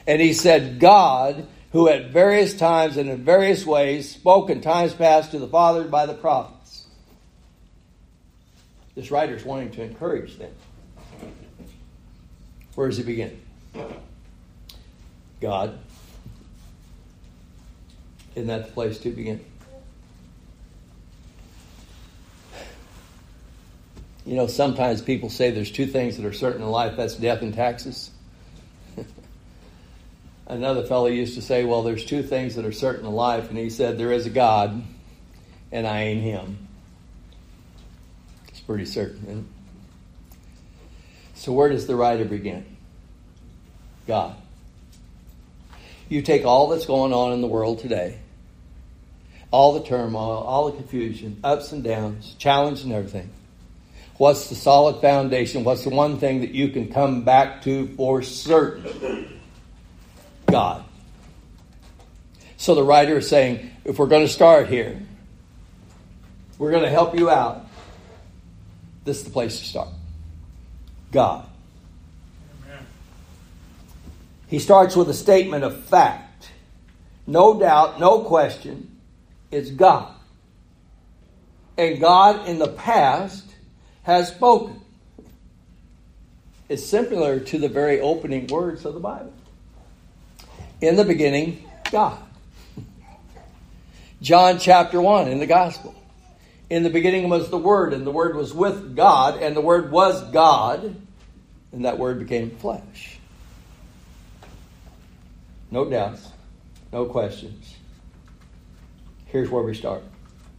And 0.05 0.21
he 0.21 0.33
said, 0.33 0.79
God, 0.79 1.47
who 1.71 1.87
at 1.87 2.11
various 2.11 2.53
times 2.53 2.97
and 2.97 3.09
in 3.09 3.23
various 3.23 3.65
ways 3.65 4.11
spoke 4.11 4.49
in 4.49 4.61
times 4.61 4.93
past 4.93 5.31
to 5.31 5.39
the 5.39 5.47
fathers 5.47 5.89
by 5.89 6.05
the 6.05 6.13
prophets. 6.13 6.85
This 8.93 9.09
writer 9.09 9.35
is 9.35 9.43
wanting 9.43 9.71
to 9.71 9.83
encourage 9.83 10.37
them. 10.37 10.51
Where 12.75 12.87
does 12.87 12.97
he 12.97 13.03
begin? 13.03 13.41
God. 15.39 15.79
Isn't 18.35 18.47
that 18.47 18.67
the 18.67 18.71
place 18.71 18.97
to 18.99 19.09
begin? 19.11 19.43
You 24.25 24.35
know, 24.35 24.47
sometimes 24.47 25.01
people 25.01 25.29
say 25.29 25.51
there's 25.51 25.71
two 25.71 25.87
things 25.87 26.17
that 26.17 26.25
are 26.25 26.33
certain 26.33 26.61
in 26.61 26.69
life 26.69 26.95
that's 26.95 27.15
death 27.15 27.41
and 27.41 27.53
taxes. 27.53 28.11
Another 30.47 30.83
fellow 30.83 31.07
used 31.07 31.35
to 31.35 31.41
say, 31.41 31.65
Well, 31.65 31.83
there's 31.83 32.05
two 32.05 32.23
things 32.23 32.55
that 32.55 32.65
are 32.65 32.71
certain 32.71 33.05
in 33.05 33.11
life, 33.11 33.49
and 33.49 33.57
he 33.57 33.69
said, 33.69 33.97
There 33.97 34.11
is 34.11 34.25
a 34.27 34.29
God, 34.29 34.83
and 35.71 35.87
I 35.87 36.03
ain't 36.03 36.21
him. 36.21 36.67
It's 38.49 38.61
pretty 38.61 38.85
certain. 38.85 39.47
So, 41.33 41.51
where 41.51 41.69
does 41.69 41.87
the 41.87 41.95
writer 41.95 42.23
begin? 42.23 42.77
God. 44.07 44.35
You 46.11 46.21
take 46.21 46.45
all 46.45 46.67
that's 46.67 46.85
going 46.85 47.13
on 47.13 47.33
in 47.33 47.41
the 47.41 47.47
world 47.47 47.79
today, 47.79 48.19
all 49.49 49.73
the 49.73 49.83
turmoil, 49.83 50.43
all 50.43 50.69
the 50.69 50.77
confusion, 50.77 51.39
ups 51.43 51.71
and 51.71 51.83
downs, 51.83 52.35
challenge 52.37 52.83
and 52.83 52.93
everything 52.93 53.29
What's 54.21 54.49
the 54.49 54.55
solid 54.55 55.01
foundation? 55.01 55.63
What's 55.63 55.83
the 55.83 55.89
one 55.89 56.19
thing 56.19 56.41
that 56.41 56.51
you 56.51 56.69
can 56.69 56.93
come 56.93 57.23
back 57.23 57.63
to 57.63 57.87
for 57.95 58.21
certain? 58.21 59.41
God. 60.45 60.83
So 62.55 62.75
the 62.75 62.83
writer 62.83 63.17
is 63.17 63.27
saying, 63.27 63.71
if 63.83 63.97
we're 63.97 64.05
going 64.05 64.23
to 64.23 64.31
start 64.31 64.67
here, 64.67 65.01
we're 66.59 66.69
going 66.69 66.83
to 66.83 66.89
help 66.91 67.17
you 67.17 67.31
out. 67.31 67.65
This 69.05 69.17
is 69.17 69.23
the 69.23 69.31
place 69.31 69.57
to 69.57 69.65
start. 69.65 69.89
God. 71.11 71.47
Amen. 72.67 72.85
He 74.51 74.59
starts 74.59 74.97
with 74.97 75.09
a 75.09 75.13
statement 75.13 75.63
of 75.63 75.85
fact. 75.85 76.51
No 77.25 77.57
doubt, 77.57 78.01
no 78.01 78.23
question. 78.23 78.99
It's 79.49 79.71
God. 79.71 80.13
And 81.77 82.01
God 82.01 82.49
in 82.49 82.59
the 82.59 82.67
past 82.67 83.45
has 84.03 84.27
spoken. 84.27 84.81
It's 86.67 86.85
similar 86.85 87.39
to 87.39 87.57
the 87.59 87.69
very 87.69 88.01
opening 88.01 88.47
words 88.47 88.83
of 88.83 88.93
the 88.93 88.99
Bible. 88.99 89.33
In 90.81 90.97
the 90.97 91.05
beginning, 91.05 91.65
God. 91.89 92.21
John 94.21 94.59
chapter 94.59 94.99
1 94.99 95.29
in 95.29 95.39
the 95.39 95.47
Gospel. 95.47 95.95
In 96.69 96.83
the 96.83 96.89
beginning 96.89 97.29
was 97.29 97.49
the 97.49 97.57
Word, 97.57 97.93
and 97.93 98.05
the 98.05 98.11
Word 98.11 98.35
was 98.35 98.53
with 98.53 98.97
God, 98.97 99.41
and 99.41 99.55
the 99.55 99.61
Word 99.61 99.91
was 99.91 100.21
God, 100.31 100.93
and 101.71 101.85
that 101.85 101.97
Word 101.97 102.19
became 102.19 102.49
flesh. 102.57 103.10
No 105.71 105.89
doubts, 105.89 106.29
no 106.91 107.05
questions. 107.05 107.75
Here's 109.27 109.49
where 109.49 109.63
we 109.63 109.73
start. 109.73 110.03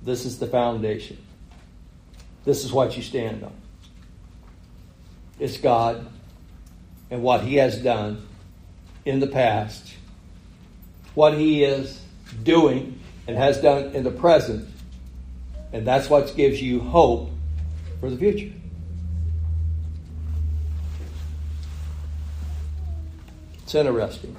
This 0.00 0.24
is 0.24 0.38
the 0.38 0.46
foundation. 0.46 1.18
This 2.46 2.64
is 2.64 2.72
what 2.72 2.96
you 2.96 3.02
stand 3.02 3.44
on. 3.44 3.52
It's 5.38 5.58
God 5.58 6.06
and 7.10 7.22
what 7.22 7.42
He 7.42 7.56
has 7.56 7.78
done 7.78 8.26
in 9.04 9.20
the 9.20 9.26
past, 9.26 9.92
what 11.14 11.34
He 11.34 11.62
is 11.62 12.00
doing 12.42 12.98
and 13.28 13.36
has 13.36 13.60
done 13.60 13.94
in 13.94 14.04
the 14.04 14.10
present, 14.10 14.66
and 15.74 15.86
that's 15.86 16.08
what 16.08 16.34
gives 16.34 16.60
you 16.60 16.80
hope 16.80 17.30
for 18.00 18.08
the 18.08 18.16
future. 18.16 18.52
It's 23.62 23.74
interesting 23.74 24.36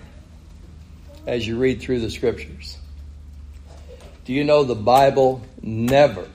as 1.25 1.47
you 1.47 1.57
read 1.57 1.81
through 1.81 1.99
the 1.99 2.09
scriptures. 2.09 2.77
Do 4.25 4.33
you 4.33 4.43
know 4.43 4.63
the 4.63 4.75
Bible 4.75 5.41
never 5.61 6.27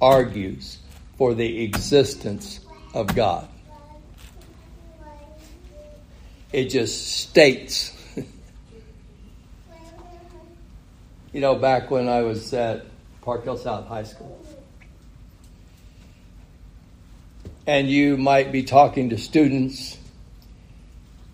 argues 0.00 0.78
for 1.16 1.34
the 1.34 1.62
existence 1.62 2.60
of 2.94 3.14
God. 3.14 3.48
It 6.52 6.66
just 6.66 7.16
states. 7.16 7.92
you 11.32 11.40
know, 11.40 11.54
back 11.54 11.90
when 11.90 12.08
I 12.08 12.22
was 12.22 12.52
at 12.54 12.86
Park 13.22 13.44
Hill 13.44 13.56
South 13.56 13.86
High 13.88 14.04
School, 14.04 14.40
and 17.66 17.90
you 17.90 18.16
might 18.16 18.52
be 18.52 18.62
talking 18.62 19.10
to 19.10 19.18
students, 19.18 19.98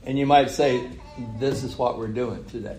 and 0.04 0.18
you 0.18 0.26
might 0.26 0.50
say, 0.50 0.88
This 1.38 1.62
is 1.62 1.76
what 1.76 1.98
we're 1.98 2.08
doing 2.08 2.44
today. 2.46 2.78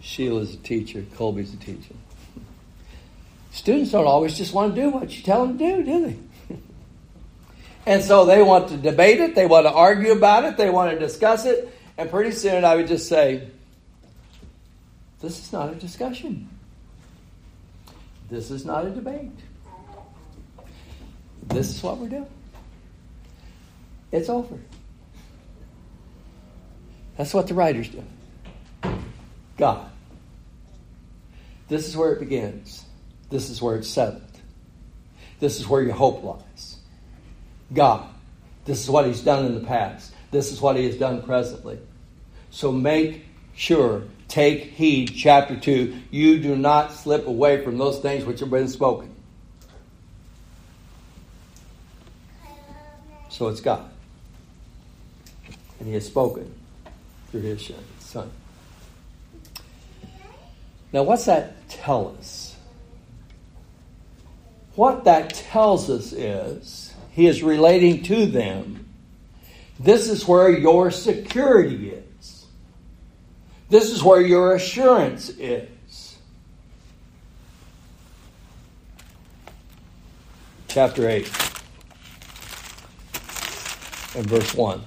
Sheila's 0.00 0.54
a 0.54 0.56
teacher, 0.56 1.04
Colby's 1.16 1.52
a 1.52 1.56
teacher. 1.58 1.94
Students 3.52 3.90
don't 3.90 4.06
always 4.06 4.36
just 4.36 4.54
want 4.54 4.74
to 4.74 4.80
do 4.80 4.90
what 4.90 5.14
you 5.14 5.22
tell 5.22 5.46
them 5.46 5.58
to 5.58 5.64
do, 5.64 5.82
do 5.82 6.06
they? 6.06 6.56
and 7.86 8.02
so 8.02 8.24
they 8.24 8.42
want 8.42 8.68
to 8.68 8.76
debate 8.76 9.20
it, 9.20 9.34
they 9.34 9.46
want 9.46 9.66
to 9.66 9.72
argue 9.72 10.12
about 10.12 10.44
it, 10.44 10.56
they 10.56 10.70
want 10.70 10.92
to 10.92 10.98
discuss 10.98 11.44
it, 11.44 11.76
and 11.98 12.10
pretty 12.10 12.32
soon 12.32 12.64
I 12.64 12.76
would 12.76 12.86
just 12.86 13.08
say, 13.08 13.48
This 15.20 15.38
is 15.38 15.52
not 15.52 15.70
a 15.70 15.74
discussion. 15.74 16.48
This 18.30 18.50
is 18.50 18.64
not 18.64 18.86
a 18.86 18.90
debate. 18.90 19.32
This 21.48 21.68
is 21.68 21.82
what 21.82 21.98
we're 21.98 22.08
doing. 22.08 22.26
It's 24.12 24.28
over. 24.28 24.58
That's 27.20 27.34
what 27.34 27.48
the 27.48 27.52
writers 27.52 27.90
do. 27.90 28.02
God. 29.58 29.90
This 31.68 31.86
is 31.86 31.94
where 31.94 32.14
it 32.14 32.18
begins. 32.18 32.86
This 33.28 33.50
is 33.50 33.60
where 33.60 33.76
it's 33.76 33.90
settled. 33.90 34.22
This 35.38 35.60
is 35.60 35.68
where 35.68 35.82
your 35.82 35.92
hope 35.92 36.24
lies. 36.24 36.78
God. 37.74 38.08
This 38.64 38.82
is 38.82 38.88
what 38.88 39.04
He's 39.04 39.20
done 39.20 39.44
in 39.44 39.54
the 39.54 39.66
past. 39.66 40.14
This 40.30 40.50
is 40.50 40.62
what 40.62 40.76
He 40.76 40.86
has 40.86 40.96
done 40.96 41.20
presently. 41.20 41.78
So 42.48 42.72
make 42.72 43.26
sure, 43.54 44.04
take 44.28 44.62
heed, 44.62 45.12
chapter 45.14 45.60
2, 45.60 45.94
you 46.10 46.40
do 46.40 46.56
not 46.56 46.90
slip 46.90 47.26
away 47.26 47.62
from 47.62 47.76
those 47.76 47.98
things 47.98 48.24
which 48.24 48.40
have 48.40 48.48
been 48.48 48.66
spoken. 48.66 49.14
So 53.28 53.48
it's 53.48 53.60
God. 53.60 53.90
And 55.78 55.86
He 55.86 55.92
has 55.92 56.06
spoken 56.06 56.54
through 57.30 57.42
His 57.42 57.70
Son. 57.98 58.30
Now, 60.92 61.04
what's 61.04 61.26
that 61.26 61.68
tell 61.68 62.16
us? 62.18 62.56
What 64.74 65.04
that 65.04 65.34
tells 65.34 65.90
us 65.90 66.12
is 66.12 66.94
he 67.10 67.26
is 67.26 67.42
relating 67.42 68.02
to 68.04 68.26
them. 68.26 68.88
This 69.78 70.08
is 70.08 70.26
where 70.26 70.50
your 70.50 70.90
security 70.90 71.90
is. 71.90 72.46
This 73.68 73.90
is 73.90 74.02
where 74.02 74.20
your 74.20 74.54
assurance 74.54 75.28
is. 75.28 76.18
Chapter 80.68 81.08
8 81.08 81.26
and 84.14 84.26
verse 84.26 84.54
1. 84.54 84.82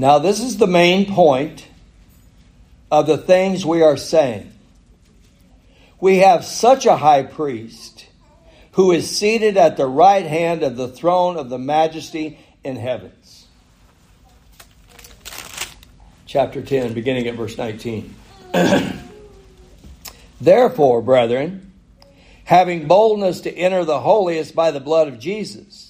Now, 0.00 0.18
this 0.18 0.40
is 0.40 0.56
the 0.56 0.66
main 0.66 1.12
point 1.12 1.68
of 2.90 3.06
the 3.06 3.18
things 3.18 3.66
we 3.66 3.82
are 3.82 3.98
saying. 3.98 4.50
We 6.00 6.20
have 6.20 6.42
such 6.42 6.86
a 6.86 6.96
high 6.96 7.22
priest 7.24 8.06
who 8.72 8.92
is 8.92 9.14
seated 9.14 9.58
at 9.58 9.76
the 9.76 9.86
right 9.86 10.24
hand 10.24 10.62
of 10.62 10.78
the 10.78 10.88
throne 10.88 11.36
of 11.36 11.50
the 11.50 11.58
majesty 11.58 12.38
in 12.64 12.76
heavens. 12.76 13.46
Chapter 16.24 16.62
10, 16.62 16.94
beginning 16.94 17.26
at 17.26 17.34
verse 17.34 17.58
19. 17.58 18.14
Therefore, 20.40 21.02
brethren, 21.02 21.72
having 22.44 22.88
boldness 22.88 23.42
to 23.42 23.52
enter 23.52 23.84
the 23.84 24.00
holiest 24.00 24.54
by 24.54 24.70
the 24.70 24.80
blood 24.80 25.08
of 25.08 25.18
Jesus, 25.18 25.89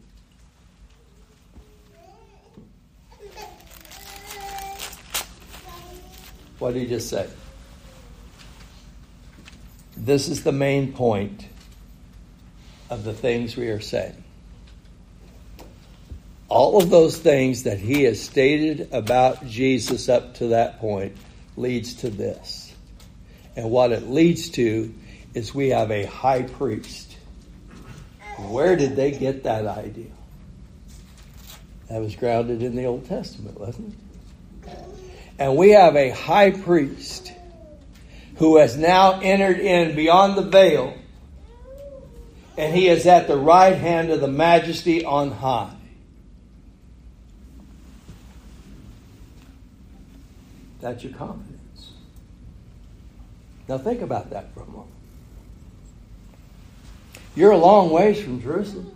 What 6.61 6.75
did 6.75 6.83
he 6.83 6.89
just 6.89 7.09
say? 7.09 7.27
This 9.97 10.27
is 10.27 10.43
the 10.43 10.51
main 10.51 10.93
point 10.93 11.47
of 12.91 13.03
the 13.03 13.13
things 13.13 13.57
we 13.57 13.69
are 13.69 13.79
saying. 13.79 14.23
All 16.49 16.79
of 16.79 16.91
those 16.91 17.17
things 17.17 17.63
that 17.63 17.79
he 17.79 18.03
has 18.03 18.21
stated 18.21 18.89
about 18.91 19.47
Jesus 19.47 20.07
up 20.07 20.35
to 20.35 20.49
that 20.49 20.79
point 20.79 21.17
leads 21.57 21.95
to 21.95 22.11
this. 22.11 22.71
And 23.55 23.71
what 23.71 23.91
it 23.91 24.03
leads 24.03 24.49
to 24.51 24.93
is 25.33 25.55
we 25.55 25.69
have 25.69 25.89
a 25.89 26.05
high 26.05 26.43
priest. 26.43 27.17
Where 28.37 28.75
did 28.75 28.95
they 28.95 29.09
get 29.09 29.45
that 29.45 29.65
idea? 29.65 30.11
That 31.89 32.01
was 32.01 32.15
grounded 32.15 32.61
in 32.61 32.75
the 32.75 32.85
Old 32.85 33.07
Testament, 33.07 33.59
wasn't 33.59 33.95
it? 33.95 34.10
And 35.41 35.57
we 35.57 35.71
have 35.71 35.95
a 35.95 36.11
high 36.11 36.51
priest 36.51 37.33
who 38.35 38.57
has 38.57 38.77
now 38.77 39.19
entered 39.21 39.59
in 39.59 39.95
beyond 39.95 40.37
the 40.37 40.43
veil, 40.43 40.95
and 42.55 42.75
he 42.75 42.87
is 42.87 43.07
at 43.07 43.27
the 43.27 43.37
right 43.37 43.75
hand 43.75 44.11
of 44.11 44.21
the 44.21 44.27
majesty 44.27 45.03
on 45.03 45.31
high. 45.31 45.75
That's 50.79 51.03
your 51.03 51.13
confidence. 51.13 51.93
Now 53.67 53.79
think 53.79 54.03
about 54.03 54.29
that 54.29 54.53
for 54.53 54.61
a 54.61 54.67
moment. 54.67 54.93
You're 57.35 57.53
a 57.53 57.57
long 57.57 57.89
ways 57.89 58.21
from 58.21 58.43
Jerusalem. 58.43 58.95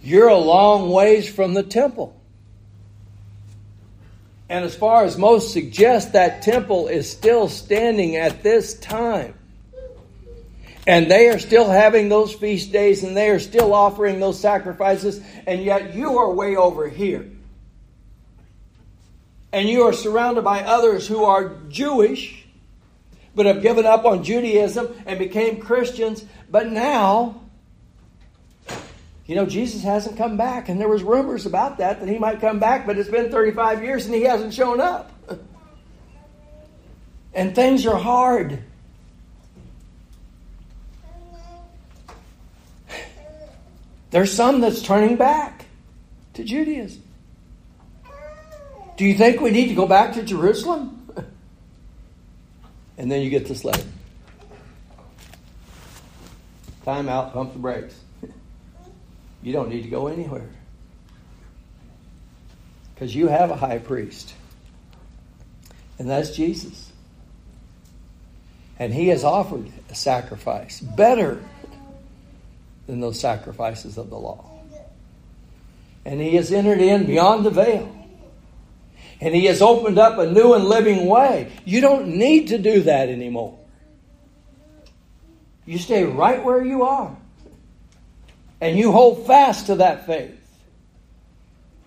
You're 0.00 0.28
a 0.28 0.38
long 0.38 0.90
ways 0.90 1.28
from 1.28 1.54
the 1.54 1.64
temple. 1.64 2.20
And 4.48 4.64
as 4.64 4.74
far 4.74 5.04
as 5.04 5.16
most 5.16 5.52
suggest, 5.52 6.12
that 6.12 6.42
temple 6.42 6.88
is 6.88 7.10
still 7.10 7.48
standing 7.48 8.16
at 8.16 8.42
this 8.42 8.74
time. 8.74 9.34
And 10.86 11.10
they 11.10 11.28
are 11.28 11.38
still 11.38 11.68
having 11.70 12.10
those 12.10 12.34
feast 12.34 12.70
days 12.70 13.04
and 13.04 13.16
they 13.16 13.30
are 13.30 13.38
still 13.38 13.72
offering 13.72 14.20
those 14.20 14.38
sacrifices, 14.38 15.20
and 15.46 15.62
yet 15.62 15.94
you 15.94 16.18
are 16.18 16.30
way 16.30 16.56
over 16.56 16.88
here. 16.88 17.30
And 19.50 19.68
you 19.68 19.84
are 19.84 19.92
surrounded 19.92 20.44
by 20.44 20.62
others 20.62 21.06
who 21.06 21.24
are 21.24 21.56
Jewish, 21.68 22.44
but 23.34 23.46
have 23.46 23.62
given 23.62 23.86
up 23.86 24.04
on 24.04 24.24
Judaism 24.24 24.88
and 25.06 25.18
became 25.18 25.58
Christians, 25.58 26.24
but 26.50 26.70
now 26.70 27.40
you 29.26 29.34
know, 29.34 29.46
Jesus 29.46 29.82
hasn't 29.82 30.18
come 30.18 30.36
back, 30.36 30.68
and 30.68 30.78
there 30.78 30.88
was 30.88 31.02
rumors 31.02 31.46
about 31.46 31.78
that 31.78 32.00
that 32.00 32.08
he 32.08 32.18
might 32.18 32.40
come 32.40 32.58
back, 32.58 32.86
but 32.86 32.98
it's 32.98 33.08
been 33.08 33.30
35 33.30 33.82
years 33.82 34.04
and 34.04 34.14
he 34.14 34.22
hasn't 34.22 34.52
shown 34.54 34.80
up. 34.80 35.10
And 37.36 37.52
things 37.52 37.84
are 37.84 37.98
hard. 37.98 38.60
There's 44.10 44.32
some 44.32 44.60
that's 44.60 44.80
turning 44.80 45.16
back 45.16 45.64
to 46.34 46.44
Judaism. 46.44 47.02
Do 48.96 49.04
you 49.04 49.14
think 49.14 49.40
we 49.40 49.50
need 49.50 49.66
to 49.66 49.74
go 49.74 49.88
back 49.88 50.14
to 50.14 50.22
Jerusalem? 50.22 51.00
And 52.96 53.10
then 53.10 53.22
you 53.22 53.30
get 53.30 53.46
this 53.46 53.64
letter. 53.64 53.82
Time 56.84 57.08
out, 57.08 57.32
pump 57.32 57.52
the 57.52 57.58
brakes. 57.58 58.03
You 59.44 59.52
don't 59.52 59.68
need 59.68 59.82
to 59.82 59.88
go 59.88 60.06
anywhere. 60.06 60.48
Because 62.94 63.14
you 63.14 63.28
have 63.28 63.50
a 63.50 63.56
high 63.56 63.78
priest. 63.78 64.34
And 65.98 66.08
that's 66.08 66.30
Jesus. 66.30 66.90
And 68.78 68.92
he 68.92 69.08
has 69.08 69.22
offered 69.22 69.70
a 69.90 69.94
sacrifice 69.94 70.80
better 70.80 71.44
than 72.86 73.00
those 73.00 73.20
sacrifices 73.20 73.98
of 73.98 74.08
the 74.08 74.16
law. 74.16 74.50
And 76.06 76.22
he 76.22 76.36
has 76.36 76.50
entered 76.50 76.80
in 76.80 77.04
beyond 77.04 77.44
the 77.44 77.50
veil. 77.50 77.94
And 79.20 79.34
he 79.34 79.44
has 79.44 79.60
opened 79.60 79.98
up 79.98 80.18
a 80.18 80.26
new 80.26 80.54
and 80.54 80.64
living 80.64 81.06
way. 81.06 81.52
You 81.66 81.82
don't 81.82 82.16
need 82.16 82.48
to 82.48 82.58
do 82.58 82.82
that 82.82 83.10
anymore. 83.10 83.58
You 85.66 85.76
stay 85.76 86.04
right 86.04 86.42
where 86.42 86.64
you 86.64 86.84
are 86.84 87.14
and 88.64 88.78
you 88.78 88.92
hold 88.92 89.26
fast 89.26 89.66
to 89.66 89.74
that 89.74 90.06
faith 90.06 90.40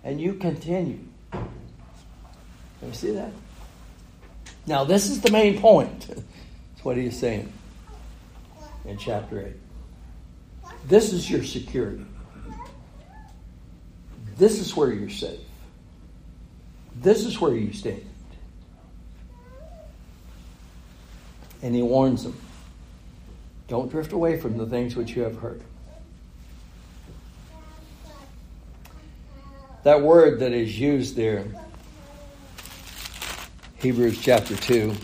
and 0.04 0.20
you 0.20 0.34
continue. 0.34 1.00
You 1.32 2.92
see 2.92 3.10
that? 3.10 3.32
Now, 4.64 4.84
this 4.84 5.10
is 5.10 5.20
the 5.20 5.32
main 5.32 5.60
point. 5.60 6.06
That's 6.06 6.84
what 6.84 6.96
he 6.96 7.06
is 7.06 7.18
saying 7.18 7.52
in 8.84 8.96
chapter 8.96 9.44
8. 10.64 10.70
This 10.86 11.12
is 11.12 11.28
your 11.28 11.42
security. 11.42 12.04
This 14.36 14.60
is 14.60 14.76
where 14.76 14.92
you're 14.92 15.10
safe. 15.10 15.40
This 16.94 17.24
is 17.24 17.40
where 17.40 17.56
you 17.56 17.72
stand. 17.72 18.08
And 21.60 21.74
he 21.74 21.82
warns 21.82 22.22
them 22.22 22.40
don't 23.66 23.90
drift 23.90 24.12
away 24.12 24.40
from 24.40 24.56
the 24.56 24.64
things 24.64 24.94
which 24.94 25.10
you 25.16 25.22
have 25.22 25.38
heard. 25.38 25.60
That 29.84 30.02
word 30.02 30.40
that 30.40 30.52
is 30.52 30.78
used 30.78 31.14
there, 31.14 31.44
Hebrews 33.76 34.20
chapter 34.20 34.56
2. 34.56 34.94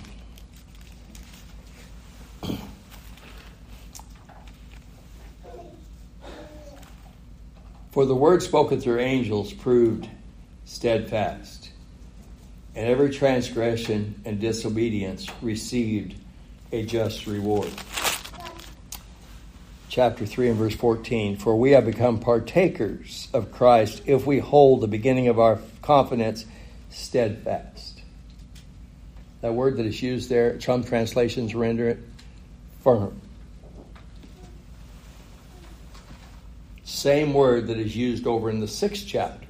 For 7.93 8.05
the 8.05 8.17
word 8.17 8.43
spoken 8.43 8.81
through 8.81 8.99
angels 8.99 9.53
proved 9.53 10.09
steadfast, 10.65 11.71
and 12.75 12.89
every 12.89 13.11
transgression 13.11 14.21
and 14.25 14.41
disobedience 14.41 15.29
received 15.41 16.17
a 16.73 16.85
just 16.85 17.29
reward 17.29 17.71
chapter 19.95 20.27
3 20.27 20.49
and 20.49 20.59
verse 20.59 20.75
14 20.75 21.37
For 21.37 21.55
we 21.55 21.71
have 21.71 21.87
become 21.87 22.19
partakers 22.19 23.29
of 23.33 23.53
Christ 23.53 24.03
if 24.07 24.27
we 24.27 24.41
hold 24.41 24.81
the 24.81 24.89
beginning 24.89 25.29
of 25.29 25.39
our 25.39 25.61
confidence 25.83 26.45
steadfast. 26.91 28.03
That 29.41 29.55
word 29.55 29.77
that 29.77 29.87
is 29.87 30.03
used 30.03 30.29
there, 30.29 30.61
some 30.61 30.83
translations 30.83 31.55
render 31.55 31.91
it 31.91 32.01
firm. 32.83 33.21
Same 36.83 37.33
word 37.33 37.69
that 37.69 37.79
is 37.79 37.95
used 37.95 38.27
over 38.27 38.51
in 38.51 38.59
the 38.59 38.67
sixth 38.67 39.05
chapter, 39.07 39.47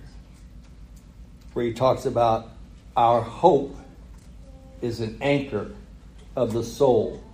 where 1.54 1.64
he 1.64 1.72
talks 1.72 2.04
about 2.04 2.50
our 2.94 3.22
hope 3.22 3.74
is 4.82 5.00
an 5.00 5.16
anchor 5.22 5.70
of 6.36 6.52
the 6.52 6.64
soul, 6.64 7.24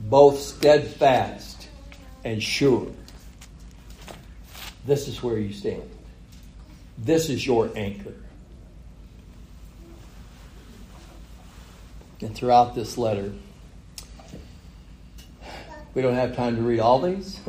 both 0.00 0.40
steadfast 0.40 1.61
and 2.24 2.42
sure. 2.42 2.86
This 4.86 5.08
is 5.08 5.22
where 5.22 5.38
you 5.38 5.52
stand. 5.52 5.88
This 6.98 7.28
is 7.28 7.46
your 7.46 7.70
anchor. 7.76 8.14
And 12.20 12.34
throughout 12.34 12.74
this 12.74 12.96
letter, 12.96 13.32
we 15.94 16.02
don't 16.02 16.14
have 16.14 16.36
time 16.36 16.56
to 16.56 16.62
read 16.62 16.80
all 16.80 17.00
these. 17.00 17.40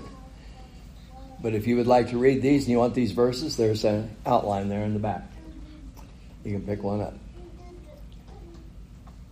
But 1.41 1.53
if 1.53 1.67
you 1.67 1.75
would 1.75 1.87
like 1.87 2.09
to 2.09 2.17
read 2.17 2.41
these 2.41 2.63
and 2.63 2.71
you 2.71 2.79
want 2.79 2.93
these 2.93 3.11
verses, 3.11 3.57
there's 3.57 3.83
an 3.83 4.15
outline 4.25 4.69
there 4.69 4.83
in 4.83 4.93
the 4.93 4.99
back. 4.99 5.29
You 6.43 6.53
can 6.53 6.61
pick 6.61 6.81
one 6.81 7.01
up. 7.01 7.13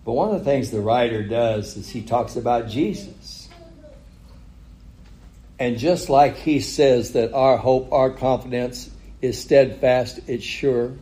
But 0.03 0.13
one 0.13 0.33
of 0.33 0.39
the 0.39 0.45
things 0.45 0.71
the 0.71 0.81
writer 0.81 1.23
does 1.23 1.77
is 1.77 1.89
he 1.89 2.01
talks 2.01 2.35
about 2.35 2.67
Jesus. 2.67 3.40
And 5.61 5.77
just 5.77 6.09
like 6.09 6.37
he 6.37 6.59
says 6.59 7.13
that 7.13 7.33
our 7.33 7.55
hope, 7.55 7.93
our 7.93 8.09
confidence 8.09 8.89
is 9.21 9.39
steadfast, 9.39 10.19
it's 10.25 10.43
sure. 10.43 10.93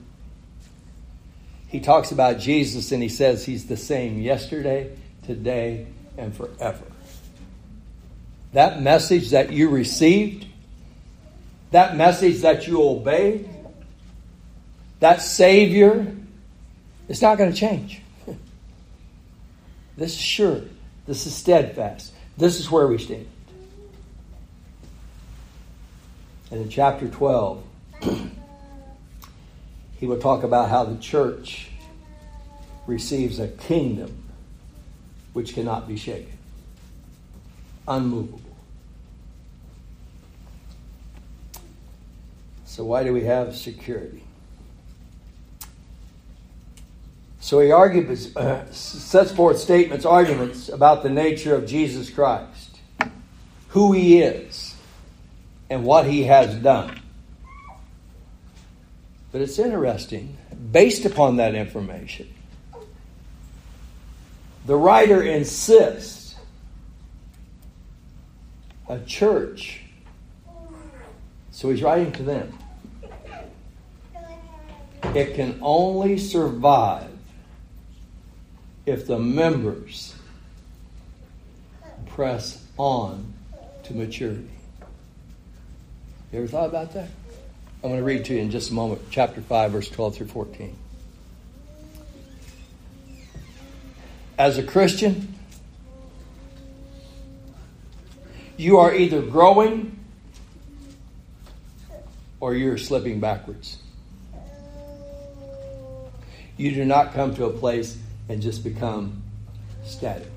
He 1.69 1.79
talks 1.79 2.11
about 2.11 2.39
Jesus 2.39 2.91
and 2.91 3.01
he 3.01 3.07
says 3.07 3.45
he's 3.45 3.67
the 3.67 3.77
same 3.77 4.21
yesterday, 4.21 4.93
today, 5.25 5.87
and 6.17 6.35
forever. 6.35 6.83
That 8.51 8.81
message 8.81 9.29
that 9.29 9.53
you 9.53 9.69
received, 9.69 10.45
that 11.71 11.95
message 11.95 12.41
that 12.41 12.67
you 12.67 12.83
obeyed, 12.83 13.49
that 14.99 15.21
Savior, 15.21 16.05
it's 17.07 17.21
not 17.21 17.37
going 17.37 17.53
to 17.53 17.57
change. 17.57 18.01
this 19.95 20.15
is 20.15 20.19
sure. 20.19 20.63
This 21.07 21.25
is 21.25 21.33
steadfast. 21.33 22.11
This 22.37 22.59
is 22.59 22.69
where 22.69 22.87
we 22.87 22.97
stand. 22.97 23.25
And 26.51 26.61
in 26.61 26.69
chapter 26.69 27.07
12, 27.07 27.63
he 29.99 30.07
will 30.07 30.19
talk 30.19 30.43
about 30.43 30.69
how 30.69 30.83
the 30.83 30.97
church 30.99 31.69
receives 32.87 33.39
a 33.39 33.47
kingdom 33.47 34.23
which 35.33 35.53
cannot 35.53 35.87
be 35.87 35.95
shaken, 35.95 36.37
unmovable. 37.87 38.41
So, 42.65 42.83
why 42.83 43.03
do 43.03 43.13
we 43.13 43.25
have 43.25 43.55
security? 43.55 44.23
So 47.41 47.59
he 47.61 47.71
argues, 47.71 48.35
uh, 48.35 48.69
sets 48.71 49.31
forth 49.31 49.57
statements, 49.57 50.05
arguments 50.05 50.69
about 50.69 51.01
the 51.01 51.09
nature 51.09 51.55
of 51.55 51.65
Jesus 51.65 52.09
Christ, 52.09 52.77
who 53.69 53.91
he 53.91 54.21
is, 54.21 54.75
and 55.69 55.83
what 55.83 56.05
he 56.05 56.23
has 56.23 56.55
done. 56.55 56.99
But 59.31 59.41
it's 59.41 59.59
interesting, 59.59 60.37
based 60.71 61.05
upon 61.05 61.37
that 61.37 61.53
information, 61.53 62.33
the 64.65 64.75
writer 64.75 65.21
insists 65.21 66.35
a 68.87 68.99
church, 68.99 69.81
so 71.51 71.69
he's 71.69 71.83
writing 71.83 72.11
to 72.13 72.23
them, 72.23 72.57
it 75.15 75.35
can 75.35 75.59
only 75.61 76.17
survive 76.17 77.09
if 78.85 79.05
the 79.05 79.19
members 79.19 80.15
press 82.07 82.65
on 82.77 83.31
to 83.83 83.93
maturity. 83.93 84.58
You 86.31 86.39
ever 86.39 86.47
thought 86.47 86.69
about 86.69 86.93
that? 86.93 87.09
I'm 87.83 87.89
going 87.89 87.97
to 87.97 88.03
read 88.03 88.25
to 88.25 88.35
you 88.35 88.39
in 88.39 88.51
just 88.51 88.69
a 88.69 88.73
moment, 88.73 89.01
chapter 89.09 89.41
5, 89.41 89.71
verse 89.71 89.89
12 89.89 90.17
through 90.17 90.27
14. 90.27 90.75
As 94.37 94.57
a 94.57 94.63
Christian, 94.63 95.33
you 98.57 98.77
are 98.77 98.93
either 98.93 99.21
growing 99.21 99.97
or 102.39 102.53
you're 102.53 102.77
slipping 102.77 103.19
backwards. 103.19 103.77
You 106.57 106.71
do 106.75 106.85
not 106.85 107.13
come 107.13 107.33
to 107.35 107.45
a 107.45 107.51
place 107.51 107.97
and 108.27 108.41
just 108.41 108.63
become 108.63 109.23
static. 109.83 110.27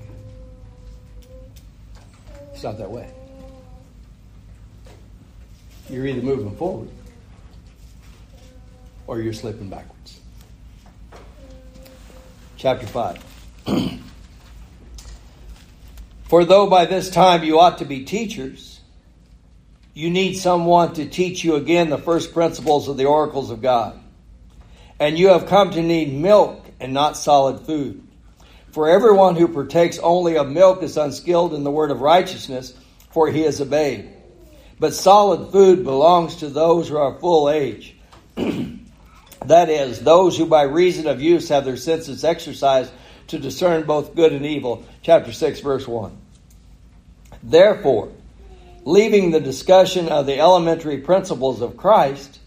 It's 2.53 2.63
not 2.63 2.79
that 2.79 2.89
way. 2.89 3.11
You're 5.89 6.07
either 6.07 6.21
moving 6.21 6.55
forward 6.55 6.89
or 9.07 9.19
you're 9.19 9.33
slipping 9.33 9.69
backwards. 9.69 10.19
Chapter 12.57 12.87
5. 12.87 13.23
For 16.23 16.45
though 16.45 16.69
by 16.69 16.85
this 16.85 17.09
time 17.09 17.43
you 17.43 17.59
ought 17.59 17.79
to 17.79 17.85
be 17.85 18.05
teachers, 18.05 18.79
you 19.93 20.09
need 20.09 20.35
someone 20.35 20.93
to 20.93 21.05
teach 21.05 21.43
you 21.43 21.55
again 21.55 21.89
the 21.89 21.97
first 21.97 22.33
principles 22.33 22.87
of 22.87 22.97
the 22.97 23.05
oracles 23.05 23.51
of 23.51 23.61
God. 23.61 23.99
And 24.99 25.17
you 25.17 25.27
have 25.29 25.47
come 25.47 25.71
to 25.71 25.81
need 25.81 26.13
milk 26.13 26.65
and 26.79 26.93
not 26.93 27.17
solid 27.17 27.65
food. 27.65 28.01
For 28.71 28.89
everyone 28.89 29.35
who 29.35 29.47
partakes 29.47 29.99
only 29.99 30.37
of 30.37 30.49
milk 30.49 30.81
is 30.81 30.97
unskilled 30.97 31.53
in 31.53 31.63
the 31.63 31.69
word 31.69 31.91
of 31.91 32.01
righteousness, 32.01 32.73
for 33.11 33.29
he 33.29 33.43
is 33.43 33.59
a 33.61 33.65
babe. 33.65 34.07
But 34.79 34.93
solid 34.93 35.51
food 35.51 35.83
belongs 35.83 36.37
to 36.37 36.49
those 36.49 36.89
who 36.89 36.97
are 36.97 37.19
full 37.19 37.49
age. 37.49 37.95
that 38.35 39.69
is, 39.69 40.01
those 40.01 40.37
who 40.37 40.45
by 40.45 40.63
reason 40.63 41.07
of 41.07 41.21
use 41.21 41.49
have 41.49 41.65
their 41.65 41.77
senses 41.77 42.23
exercised 42.23 42.91
to 43.27 43.39
discern 43.39 43.83
both 43.83 44.15
good 44.15 44.33
and 44.33 44.45
evil. 44.45 44.85
Chapter 45.01 45.31
6, 45.31 45.59
verse 45.61 45.87
1. 45.87 46.17
Therefore, 47.43 48.11
leaving 48.85 49.31
the 49.31 49.39
discussion 49.39 50.09
of 50.09 50.25
the 50.25 50.39
elementary 50.39 50.97
principles 50.97 51.61
of 51.61 51.77
Christ, 51.77 52.39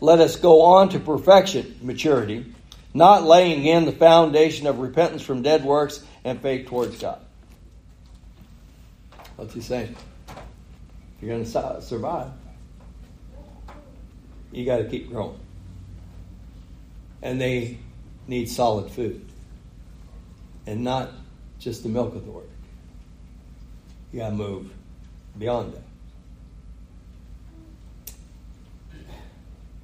let 0.00 0.20
us 0.20 0.36
go 0.36 0.62
on 0.62 0.88
to 0.90 0.98
perfection, 0.98 1.78
maturity, 1.82 2.46
not 2.92 3.24
laying 3.24 3.64
in 3.64 3.84
the 3.84 3.92
foundation 3.92 4.66
of 4.66 4.78
repentance 4.78 5.22
from 5.22 5.42
dead 5.42 5.64
works 5.64 6.04
and 6.24 6.40
faith 6.40 6.66
towards 6.66 6.98
God. 6.98 7.20
What's 9.36 9.54
he 9.54 9.60
saying? 9.60 9.96
You're 11.24 11.38
going 11.38 11.50
to 11.50 11.80
survive, 11.80 12.32
you 14.52 14.66
got 14.66 14.76
to 14.76 14.84
keep 14.84 15.08
growing. 15.08 15.40
And 17.22 17.40
they 17.40 17.78
need 18.28 18.50
solid 18.50 18.90
food 18.90 19.24
and 20.66 20.84
not 20.84 21.12
just 21.58 21.82
the 21.82 21.88
milk 21.88 22.14
of 22.14 22.26
the 22.26 22.30
word. 22.30 22.50
You 24.12 24.18
got 24.18 24.30
to 24.30 24.34
move 24.34 24.70
beyond 25.38 25.72
that. 25.72 25.82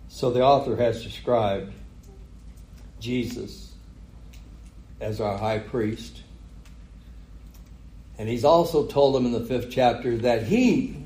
So 0.09 0.31
the 0.31 0.43
author 0.43 0.77
has 0.77 1.03
described 1.03 1.73
Jesus 3.01 3.73
as 5.01 5.23
our 5.23 5.39
high 5.39 5.61
priest. 5.61 6.21
And 8.19 8.29
he's 8.29 8.45
also 8.45 8.87
told 8.87 9.15
them 9.15 9.25
in 9.25 9.33
the 9.33 9.41
fifth 9.41 9.71
chapter 9.71 10.19
that 10.19 10.43
he 10.43 11.00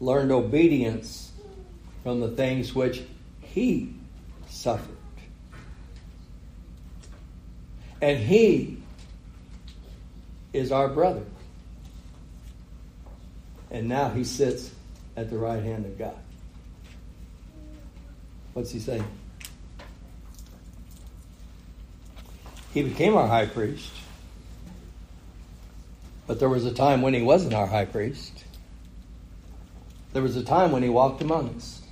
learned 0.00 0.32
obedience 0.32 1.32
from 2.02 2.20
the 2.20 2.28
things 2.28 2.74
which 2.74 3.02
he 3.40 3.92
suffered. 4.48 4.96
And 8.00 8.18
he 8.18 8.78
is 10.52 10.70
our 10.70 10.88
brother. 10.88 11.24
And 13.70 13.88
now 13.88 14.08
he 14.08 14.24
sits 14.24 14.70
at 15.16 15.30
the 15.30 15.36
right 15.36 15.62
hand 15.62 15.84
of 15.84 15.98
God. 15.98 16.16
What's 18.54 18.70
he 18.70 18.78
saying? 18.78 19.04
He 22.72 22.82
became 22.82 23.16
our 23.16 23.26
high 23.26 23.46
priest. 23.46 23.92
But 26.26 26.38
there 26.38 26.48
was 26.48 26.64
a 26.64 26.72
time 26.72 27.02
when 27.02 27.14
he 27.14 27.22
wasn't 27.22 27.54
our 27.54 27.66
high 27.66 27.86
priest. 27.86 28.37
There 30.12 30.22
was 30.22 30.36
a 30.36 30.42
time 30.42 30.72
when 30.72 30.82
he 30.82 30.88
walked 30.88 31.20
among 31.22 31.54
us. 31.56 31.82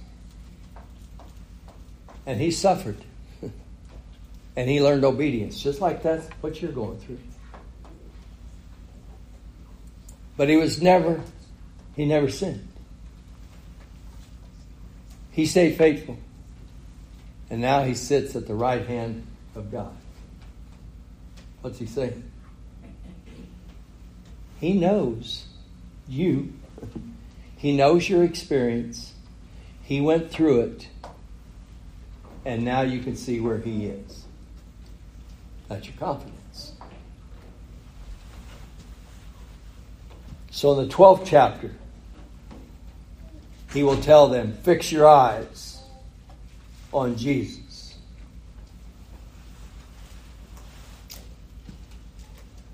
And 2.25 2.41
he 2.41 2.51
suffered. 2.51 2.97
and 4.57 4.69
he 4.69 4.81
learned 4.81 5.05
obedience, 5.05 5.61
just 5.61 5.81
like 5.81 6.03
that's 6.03 6.27
what 6.41 6.61
you're 6.61 6.73
going 6.73 6.99
through. 6.99 7.19
But 10.37 10.49
he 10.49 10.57
was 10.57 10.83
never, 10.83 11.23
he 11.95 12.05
never 12.05 12.29
sinned. 12.29 12.67
He 15.31 15.47
stayed 15.47 15.77
faithful. 15.77 16.19
And 17.49 17.61
now 17.61 17.85
he 17.85 17.95
sits 17.95 18.35
at 18.35 18.47
the 18.47 18.55
right 18.55 18.87
hand 18.87 19.27
of 19.55 19.71
God. 19.71 19.95
What's 21.61 21.79
he 21.79 21.87
saying? 21.87 22.23
He 24.61 24.73
knows 24.73 25.47
you. 26.09 26.53
He 27.57 27.77
knows 27.77 28.09
your 28.09 28.23
experience. 28.23 29.15
He 29.83 30.01
went 30.01 30.31
through 30.31 30.61
it. 30.61 30.89
And 32.45 32.65
now 32.65 32.83
you 32.83 33.01
can 33.01 33.17
see 33.17 33.41
where 33.41 33.59
he 33.59 33.87
is. 33.87 34.25
That's 35.69 35.87
your 35.87 35.97
confidence. 35.97 36.73
So 40.51 40.79
in 40.79 40.89
the 40.89 40.95
12th 40.95 41.27
chapter, 41.27 41.73
he 43.73 43.83
will 43.83 44.01
tell 44.01 44.29
them, 44.29 44.53
fix 44.63 44.91
your 44.93 45.07
eyes 45.07 45.83
on 46.93 47.17
Jesus. 47.17 47.95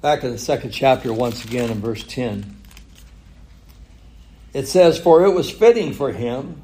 Back 0.00 0.22
in 0.22 0.30
the 0.30 0.38
second 0.38 0.70
chapter, 0.70 1.12
once 1.12 1.44
again, 1.44 1.70
in 1.70 1.80
verse 1.80 2.04
10. 2.04 2.61
It 4.52 4.68
says, 4.68 4.98
For 4.98 5.24
it 5.24 5.32
was 5.32 5.50
fitting 5.50 5.92
for 5.94 6.12
him, 6.12 6.62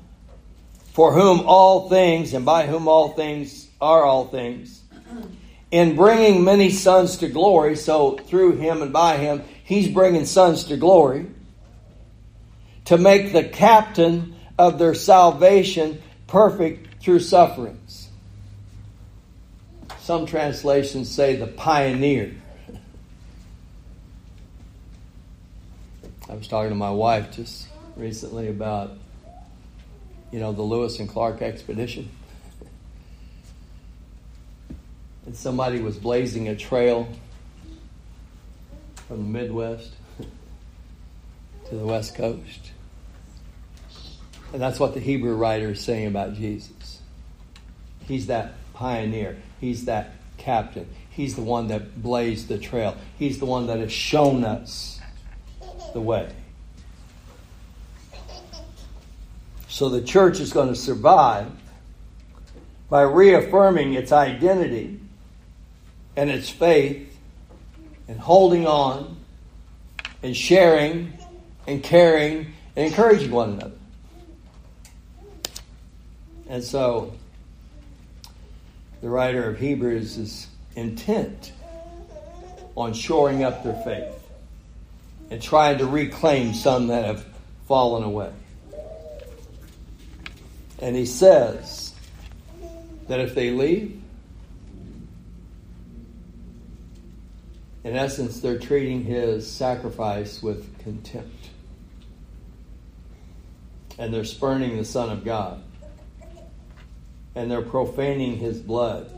for 0.92 1.12
whom 1.12 1.40
all 1.46 1.88
things, 1.88 2.34
and 2.34 2.44
by 2.44 2.66
whom 2.66 2.88
all 2.88 3.10
things 3.10 3.68
are 3.80 4.04
all 4.04 4.26
things, 4.26 4.82
in 5.70 5.96
bringing 5.96 6.44
many 6.44 6.70
sons 6.70 7.18
to 7.18 7.28
glory, 7.28 7.76
so 7.76 8.16
through 8.16 8.56
him 8.56 8.82
and 8.82 8.92
by 8.92 9.16
him, 9.16 9.42
he's 9.64 9.88
bringing 9.88 10.24
sons 10.24 10.64
to 10.64 10.76
glory, 10.76 11.26
to 12.86 12.98
make 12.98 13.32
the 13.32 13.44
captain 13.44 14.34
of 14.58 14.78
their 14.78 14.94
salvation 14.94 16.02
perfect 16.26 17.02
through 17.02 17.20
sufferings. 17.20 18.08
Some 20.00 20.26
translations 20.26 21.10
say 21.10 21.36
the 21.36 21.46
pioneer. 21.46 22.34
I 26.30 26.34
was 26.34 26.48
talking 26.48 26.70
to 26.70 26.74
my 26.74 26.90
wife 26.90 27.30
just 27.32 27.68
recently 27.98 28.48
about, 28.48 28.92
you 30.32 30.38
know, 30.38 30.52
the 30.52 30.62
Lewis 30.62 30.98
and 31.00 31.08
Clark 31.08 31.42
expedition. 31.42 32.08
and 35.28 35.36
somebody 35.36 35.78
was 35.78 35.98
blazing 35.98 36.48
a 36.48 36.56
trail 36.56 37.06
from 39.06 39.18
the 39.18 39.40
Midwest 39.40 39.92
to 41.68 41.74
the 41.74 41.84
West 41.84 42.14
Coast. 42.14 42.72
And 44.54 44.62
that's 44.62 44.80
what 44.80 44.94
the 44.94 45.00
Hebrew 45.00 45.34
writer 45.34 45.72
is 45.72 45.84
saying 45.84 46.06
about 46.06 46.32
Jesus. 46.32 47.02
He's 48.06 48.28
that 48.28 48.54
pioneer, 48.72 49.36
he's 49.60 49.84
that 49.84 50.12
captain, 50.38 50.88
he's 51.10 51.36
the 51.36 51.42
one 51.42 51.68
that 51.68 52.02
blazed 52.02 52.48
the 52.48 52.56
trail, 52.56 52.96
he's 53.18 53.38
the 53.38 53.44
one 53.44 53.66
that 53.66 53.80
has 53.80 53.92
shown 53.92 54.44
us 54.44 54.98
the 55.92 56.00
way. 56.00 56.32
So 59.68 59.90
the 59.90 60.00
church 60.00 60.40
is 60.40 60.52
going 60.52 60.68
to 60.68 60.74
survive 60.74 61.50
by 62.88 63.02
reaffirming 63.02 63.94
its 63.94 64.12
identity 64.12 64.98
and 66.16 66.30
its 66.30 66.48
faith 66.48 67.16
and 68.08 68.18
holding 68.18 68.66
on 68.66 69.16
and 70.22 70.34
sharing 70.34 71.12
and 71.66 71.82
caring 71.82 72.54
and 72.74 72.86
encouraging 72.86 73.30
one 73.30 73.50
another. 73.50 73.72
And 76.48 76.64
so 76.64 77.12
the 79.02 79.08
writer 79.10 79.50
of 79.50 79.58
Hebrews 79.58 80.16
is 80.16 80.46
intent 80.76 81.52
on 82.74 82.94
shoring 82.94 83.44
up 83.44 83.62
their 83.62 83.80
faith 83.82 84.14
and 85.30 85.42
trying 85.42 85.76
to 85.78 85.86
reclaim 85.86 86.54
some 86.54 86.86
that 86.86 87.04
have 87.04 87.26
fallen 87.66 88.02
away. 88.02 88.32
And 90.80 90.94
he 90.94 91.06
says 91.06 91.92
that 93.08 93.20
if 93.20 93.34
they 93.34 93.50
leave, 93.50 94.00
in 97.84 97.96
essence, 97.96 98.40
they're 98.40 98.58
treating 98.58 99.02
his 99.04 99.50
sacrifice 99.50 100.42
with 100.42 100.78
contempt. 100.78 101.48
And 103.98 104.14
they're 104.14 104.24
spurning 104.24 104.76
the 104.76 104.84
Son 104.84 105.10
of 105.10 105.24
God. 105.24 105.62
And 107.34 107.50
they're 107.50 107.62
profaning 107.62 108.36
his 108.36 108.60
blood. 108.60 109.10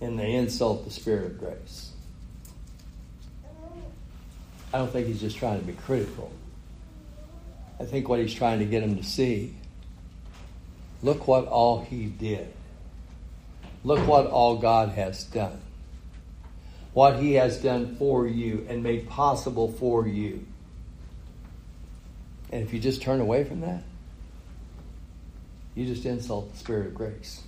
And 0.00 0.18
they 0.18 0.32
insult 0.32 0.84
the 0.84 0.90
Spirit 0.90 1.26
of 1.26 1.38
grace. 1.38 1.92
I 4.74 4.78
don't 4.78 4.90
think 4.90 5.06
he's 5.06 5.20
just 5.20 5.36
trying 5.36 5.60
to 5.60 5.66
be 5.66 5.74
critical. 5.74 6.32
I 7.78 7.84
think 7.84 8.08
what 8.08 8.18
he's 8.18 8.34
trying 8.34 8.58
to 8.60 8.64
get 8.64 8.80
them 8.80 8.96
to 8.96 9.04
see 9.04 9.54
look 11.02 11.26
what 11.26 11.46
all 11.46 11.82
he 11.82 12.06
did. 12.06 12.52
Look 13.84 14.06
what 14.06 14.26
all 14.26 14.58
God 14.58 14.90
has 14.90 15.24
done 15.24 15.60
what 16.92 17.18
He 17.18 17.34
has 17.34 17.58
done 17.58 17.96
for 17.96 18.26
you 18.26 18.66
and 18.68 18.82
made 18.82 19.08
possible 19.08 19.72
for 19.72 20.06
you. 20.06 20.46
And 22.50 22.62
if 22.62 22.72
you 22.74 22.80
just 22.80 23.00
turn 23.02 23.20
away 23.20 23.44
from 23.44 23.60
that, 23.62 23.82
you 25.74 25.86
just 25.86 26.04
insult 26.04 26.52
the 26.52 26.58
Spirit 26.58 26.86
of 26.88 26.94
grace. 26.94 27.42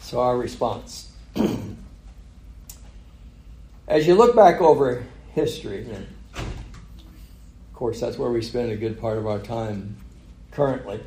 So, 0.00 0.20
our 0.20 0.36
response. 0.36 1.12
As 3.88 4.06
you 4.06 4.14
look 4.14 4.34
back 4.34 4.62
over 4.62 5.04
history, 5.34 5.86
of 6.34 6.46
course, 7.74 8.00
that's 8.00 8.16
where 8.16 8.30
we 8.30 8.40
spend 8.40 8.72
a 8.72 8.76
good 8.76 8.98
part 8.98 9.18
of 9.18 9.26
our 9.26 9.38
time 9.38 9.96
currently 10.52 11.00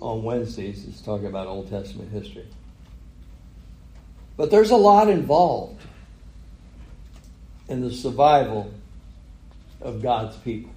on 0.00 0.22
Wednesdays, 0.22 0.84
is 0.84 1.00
talking 1.00 1.26
about 1.26 1.46
Old 1.46 1.70
Testament 1.70 2.10
history. 2.10 2.46
But 4.36 4.50
there's 4.50 4.70
a 4.70 4.76
lot 4.76 5.08
involved 5.08 5.80
in 7.68 7.80
the 7.80 7.90
survival 7.90 8.70
of 9.80 10.02
God's 10.02 10.36
people. 10.38 10.70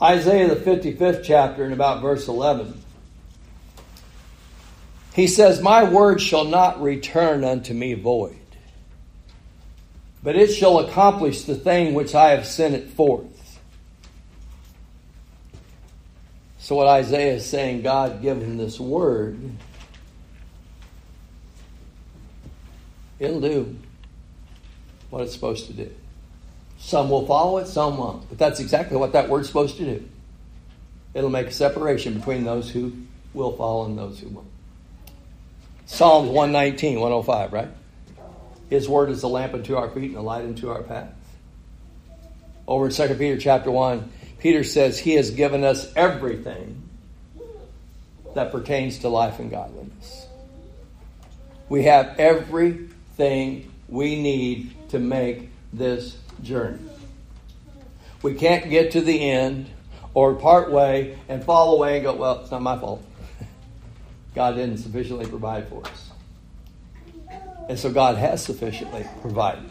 Isaiah, 0.00 0.54
the 0.54 0.56
55th 0.56 1.24
chapter, 1.24 1.64
in 1.64 1.72
about 1.72 2.00
verse 2.00 2.28
11, 2.28 2.82
he 5.14 5.26
says, 5.26 5.60
My 5.60 5.82
word 5.82 6.20
shall 6.20 6.44
not 6.44 6.80
return 6.80 7.42
unto 7.42 7.74
me 7.74 7.94
void, 7.94 8.36
but 10.22 10.36
it 10.36 10.52
shall 10.52 10.78
accomplish 10.78 11.42
the 11.42 11.56
thing 11.56 11.94
which 11.94 12.14
I 12.14 12.30
have 12.30 12.46
sent 12.46 12.74
it 12.74 12.90
forth. 12.90 13.37
So, 16.68 16.74
what 16.74 16.86
Isaiah 16.86 17.36
is 17.36 17.46
saying, 17.46 17.80
God 17.80 18.20
give 18.20 18.42
him 18.42 18.58
this 18.58 18.78
word 18.78 19.40
It'll 23.18 23.40
do 23.40 23.74
what 25.08 25.22
it's 25.22 25.32
supposed 25.32 25.66
to 25.68 25.72
do. 25.72 25.90
Some 26.76 27.08
will 27.08 27.24
follow 27.24 27.56
it, 27.56 27.68
some 27.68 27.96
won't. 27.96 28.28
But 28.28 28.36
that's 28.36 28.60
exactly 28.60 28.98
what 28.98 29.14
that 29.14 29.30
word's 29.30 29.46
supposed 29.46 29.78
to 29.78 29.84
do. 29.86 30.08
It'll 31.14 31.30
make 31.30 31.46
a 31.46 31.52
separation 31.52 32.18
between 32.18 32.44
those 32.44 32.70
who 32.70 32.92
will 33.32 33.56
follow 33.56 33.86
and 33.86 33.96
those 33.96 34.20
who 34.20 34.28
won't. 34.28 34.46
Psalms 35.86 36.28
119, 36.28 37.00
105, 37.00 37.50
right? 37.50 37.68
His 38.68 38.90
word 38.90 39.08
is 39.08 39.22
a 39.22 39.28
lamp 39.28 39.54
unto 39.54 39.74
our 39.74 39.88
feet 39.88 40.10
and 40.10 40.16
a 40.16 40.20
light 40.20 40.44
unto 40.44 40.68
our 40.68 40.82
path. 40.82 41.14
Over 42.66 42.88
in 42.88 42.92
2 42.92 43.14
Peter 43.14 43.38
chapter 43.38 43.70
1, 43.70 44.12
Peter 44.38 44.64
says, 44.64 44.98
He 44.98 45.14
has 45.14 45.30
given 45.30 45.64
us 45.64 45.92
everything 45.94 46.82
that 48.34 48.52
pertains 48.52 49.00
to 49.00 49.08
life 49.08 49.38
and 49.38 49.50
godliness. 49.50 50.26
We 51.68 51.84
have 51.84 52.18
everything 52.18 53.72
we 53.88 54.20
need 54.20 54.90
to 54.90 54.98
make 54.98 55.50
this 55.72 56.16
journey. 56.42 56.78
We 58.22 58.34
can't 58.34 58.70
get 58.70 58.92
to 58.92 59.00
the 59.00 59.30
end 59.30 59.68
or 60.14 60.34
part 60.34 60.70
way 60.70 61.18
and 61.28 61.44
fall 61.44 61.76
away 61.76 61.96
and 61.96 62.04
go, 62.04 62.14
well, 62.14 62.40
it's 62.40 62.50
not 62.50 62.62
my 62.62 62.78
fault. 62.78 63.04
God 64.34 64.56
didn't 64.56 64.78
sufficiently 64.78 65.26
provide 65.26 65.68
for 65.68 65.84
us. 65.86 66.10
And 67.68 67.78
so 67.78 67.92
God 67.92 68.16
has 68.16 68.42
sufficiently 68.42 69.06
provided. 69.20 69.70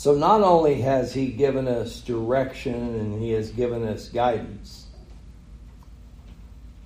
So 0.00 0.14
not 0.14 0.40
only 0.40 0.80
has 0.80 1.12
He 1.12 1.26
given 1.26 1.68
us 1.68 2.00
direction 2.00 2.72
and 2.72 3.20
He 3.20 3.32
has 3.32 3.50
given 3.50 3.86
us 3.86 4.08
guidance, 4.08 4.86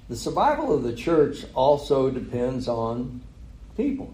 the 0.09 0.17
survival 0.17 0.75
of 0.75 0.83
the 0.83 0.93
church 0.93 1.45
also 1.55 2.11
depends 2.11 2.67
on 2.67 3.21
people 3.77 4.13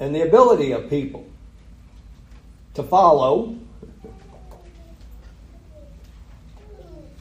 and 0.00 0.14
the 0.14 0.22
ability 0.22 0.72
of 0.72 0.88
people 0.88 1.26
to 2.72 2.82
follow 2.82 3.54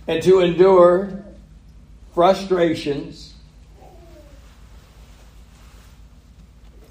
and 0.08 0.24
to 0.24 0.40
endure 0.40 1.22
frustrations 2.14 3.34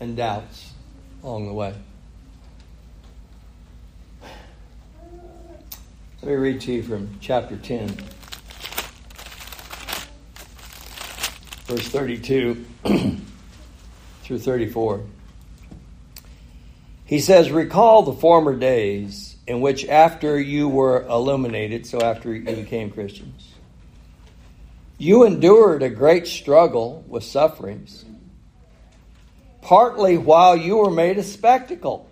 and 0.00 0.18
doubts 0.18 0.74
along 1.22 1.46
the 1.46 1.54
way. 1.54 1.74
Let 6.22 6.32
me 6.32 6.34
read 6.36 6.60
to 6.62 6.72
you 6.72 6.82
from 6.82 7.16
chapter 7.20 7.56
10. 7.56 7.96
verse 11.70 11.86
32 11.86 12.64
through 14.22 14.38
34. 14.40 15.02
He 17.04 17.20
says, 17.20 17.52
Recall 17.52 18.02
the 18.02 18.12
former 18.12 18.56
days 18.56 19.36
in 19.46 19.60
which, 19.60 19.86
after 19.86 20.38
you 20.38 20.68
were 20.68 21.06
illuminated, 21.06 21.86
so 21.86 22.00
after 22.00 22.34
you 22.34 22.44
became 22.44 22.90
Christians, 22.90 23.54
you 24.98 25.24
endured 25.24 25.84
a 25.84 25.90
great 25.90 26.26
struggle 26.26 27.04
with 27.06 27.22
sufferings, 27.22 28.04
partly 29.62 30.18
while 30.18 30.56
you 30.56 30.78
were 30.78 30.90
made 30.90 31.18
a 31.18 31.22
spectacle, 31.22 32.09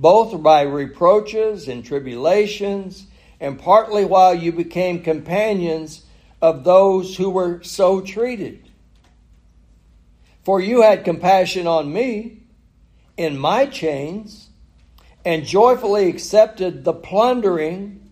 both 0.00 0.42
by 0.42 0.62
reproaches 0.62 1.68
and 1.68 1.84
tribulations, 1.84 3.06
and 3.38 3.58
partly 3.58 4.02
while 4.02 4.34
you 4.34 4.50
became 4.50 5.02
companions 5.02 6.06
of 6.40 6.64
those 6.64 7.16
who 7.16 7.28
were 7.28 7.62
so 7.62 8.00
treated. 8.00 8.66
For 10.42 10.58
you 10.58 10.80
had 10.80 11.04
compassion 11.04 11.66
on 11.66 11.92
me 11.92 12.38
in 13.18 13.38
my 13.38 13.66
chains 13.66 14.48
and 15.22 15.44
joyfully 15.44 16.08
accepted 16.08 16.82
the 16.82 16.94
plundering 16.94 18.10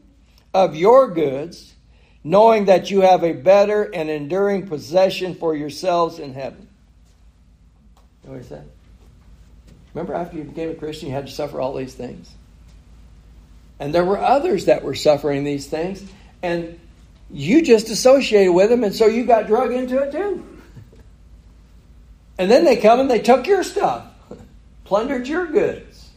of 0.52 0.76
your 0.76 1.08
goods, 1.08 1.74
knowing 2.22 2.66
that 2.66 2.90
you 2.90 3.00
have 3.00 3.24
a 3.24 3.32
better 3.32 3.84
and 3.94 4.10
enduring 4.10 4.66
possession 4.66 5.34
for 5.34 5.56
yourselves 5.56 6.18
in 6.18 6.34
heaven. 6.34 6.68
What 8.24 8.36
he 8.36 8.44
said? 8.44 8.68
Remember, 9.98 10.14
after 10.14 10.36
you 10.36 10.44
became 10.44 10.70
a 10.70 10.74
Christian, 10.74 11.08
you 11.08 11.14
had 11.14 11.26
to 11.26 11.32
suffer 11.32 11.60
all 11.60 11.74
these 11.74 11.92
things. 11.92 12.32
And 13.80 13.92
there 13.92 14.04
were 14.04 14.16
others 14.16 14.66
that 14.66 14.84
were 14.84 14.94
suffering 14.94 15.42
these 15.42 15.66
things, 15.66 16.08
and 16.40 16.78
you 17.32 17.62
just 17.62 17.90
associated 17.90 18.52
with 18.52 18.70
them, 18.70 18.84
and 18.84 18.94
so 18.94 19.06
you 19.06 19.24
got 19.24 19.48
drug 19.48 19.72
into 19.72 19.98
it 19.98 20.12
too. 20.12 20.46
And 22.38 22.48
then 22.48 22.64
they 22.64 22.76
come 22.76 23.00
and 23.00 23.10
they 23.10 23.18
took 23.18 23.48
your 23.48 23.64
stuff, 23.64 24.06
plundered 24.84 25.26
your 25.26 25.46
goods. 25.46 26.10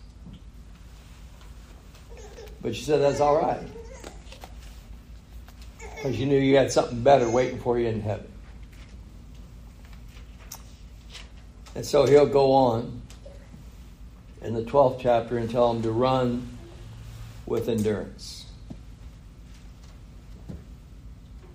But 2.61 2.75
you 2.75 2.83
said 2.83 3.01
that's 3.01 3.19
all 3.19 3.35
right. 3.35 3.67
Because 5.79 6.19
you 6.19 6.27
knew 6.27 6.37
you 6.37 6.55
had 6.55 6.71
something 6.71 7.01
better 7.01 7.27
waiting 7.27 7.57
for 7.57 7.79
you 7.79 7.87
in 7.87 8.01
heaven. 8.01 8.31
And 11.73 11.83
so 11.83 12.05
he'll 12.05 12.27
go 12.27 12.51
on 12.51 13.00
in 14.41 14.53
the 14.53 14.63
12th 14.63 14.99
chapter 15.01 15.37
and 15.37 15.49
tell 15.49 15.73
them 15.73 15.83
to 15.83 15.91
run 15.91 16.57
with 17.45 17.69
endurance. 17.69 18.45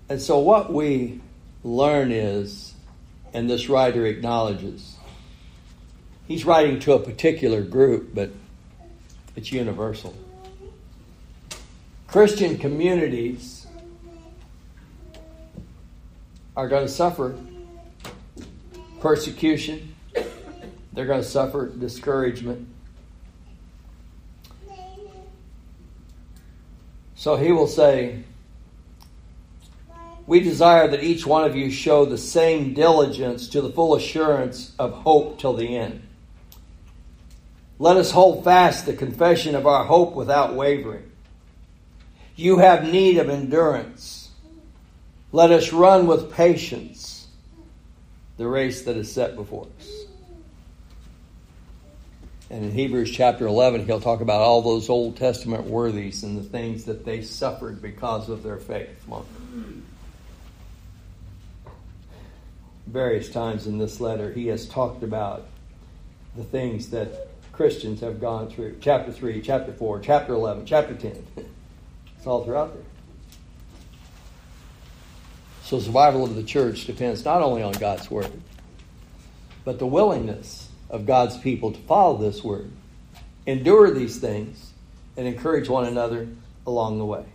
And 0.09 0.21
so 0.21 0.39
what 0.39 0.71
we 0.71 1.19
learn 1.63 2.11
is, 2.11 2.73
and 3.33 3.49
this 3.49 3.67
writer 3.67 4.05
acknowledges, 4.05 4.95
he's 6.27 6.45
writing 6.45 6.79
to 6.79 6.93
a 6.93 6.99
particular 6.99 7.61
group, 7.61 8.15
but 8.15 8.31
it's 9.35 9.51
universal. 9.51 10.15
Christian 12.07 12.57
communities 12.57 13.67
are 16.55 16.69
going 16.69 16.87
to 16.87 16.91
suffer 16.91 17.37
persecution, 19.01 19.93
they're 20.93 21.05
going 21.05 21.21
to 21.21 21.27
suffer 21.27 21.67
discouragement. 21.67 22.67
So 27.17 27.35
he 27.35 27.51
will 27.51 27.67
say, 27.67 28.23
We 30.27 30.39
desire 30.39 30.87
that 30.87 31.03
each 31.03 31.25
one 31.25 31.43
of 31.43 31.55
you 31.55 31.71
show 31.71 32.05
the 32.05 32.17
same 32.17 32.75
diligence 32.75 33.49
to 33.49 33.61
the 33.61 33.71
full 33.71 33.95
assurance 33.95 34.73
of 34.77 34.93
hope 34.93 35.39
till 35.39 35.53
the 35.53 35.75
end. 35.75 36.03
Let 37.79 37.97
us 37.97 38.11
hold 38.11 38.43
fast 38.43 38.85
the 38.85 38.93
confession 38.93 39.55
of 39.55 39.65
our 39.65 39.83
hope 39.83 40.13
without 40.13 40.53
wavering. 40.53 41.11
You 42.35 42.59
have 42.59 42.87
need 42.87 43.17
of 43.17 43.29
endurance. 43.29 44.29
Let 45.31 45.51
us 45.51 45.73
run 45.73 46.05
with 46.05 46.31
patience 46.31 47.27
the 48.37 48.47
race 48.47 48.83
that 48.83 48.95
is 48.95 49.11
set 49.11 49.35
before 49.35 49.67
us. 49.79 49.96
And 52.49 52.63
in 52.63 52.71
Hebrews 52.71 53.11
chapter 53.11 53.45
11, 53.45 53.85
he'll 53.85 53.99
talk 53.99 54.21
about 54.21 54.41
all 54.41 54.61
those 54.61 54.89
Old 54.89 55.17
Testament 55.17 55.65
worthies 55.65 56.23
and 56.23 56.37
the 56.37 56.43
things 56.43 56.85
that 56.85 57.03
they 57.03 57.21
suffered 57.21 57.81
because 57.81 58.29
of 58.29 58.41
their 58.41 58.57
faith. 58.57 59.05
Various 62.85 63.29
times 63.29 63.67
in 63.67 63.77
this 63.77 63.99
letter, 63.99 64.31
he 64.31 64.47
has 64.47 64.65
talked 64.67 65.03
about 65.03 65.45
the 66.37 66.43
things 66.45 66.89
that 66.91 67.27
Christians 67.51 67.99
have 67.99 68.21
gone 68.21 68.49
through. 68.49 68.77
Chapter 68.79 69.11
3, 69.11 69.41
chapter 69.41 69.73
4, 69.73 69.99
chapter 69.99 70.33
11, 70.33 70.65
chapter 70.65 70.93
10. 70.93 71.27
It's 72.17 72.27
all 72.27 72.45
throughout 72.45 72.73
there. 72.73 72.83
So, 75.63 75.81
survival 75.81 76.23
of 76.23 76.35
the 76.35 76.43
church 76.43 76.85
depends 76.85 77.25
not 77.25 77.41
only 77.41 77.61
on 77.61 77.73
God's 77.73 78.09
word, 78.09 78.31
but 79.65 79.79
the 79.79 79.85
willingness 79.85 80.66
of 80.89 81.05
God's 81.05 81.37
people 81.37 81.71
to 81.71 81.79
follow 81.81 82.17
this 82.17 82.43
word, 82.43 82.71
endure 83.45 83.91
these 83.91 84.17
things, 84.17 84.73
and 85.15 85.27
encourage 85.27 85.67
one 85.67 85.85
another 85.85 86.27
along 86.65 86.99
the 86.99 87.05
way. 87.05 87.25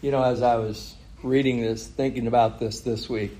You 0.00 0.10
know, 0.10 0.22
as 0.22 0.42
I 0.42 0.56
was 0.56 0.94
reading 1.22 1.60
this, 1.60 1.86
thinking 1.86 2.26
about 2.26 2.60
this 2.60 2.80
this 2.80 3.08
week, 3.08 3.36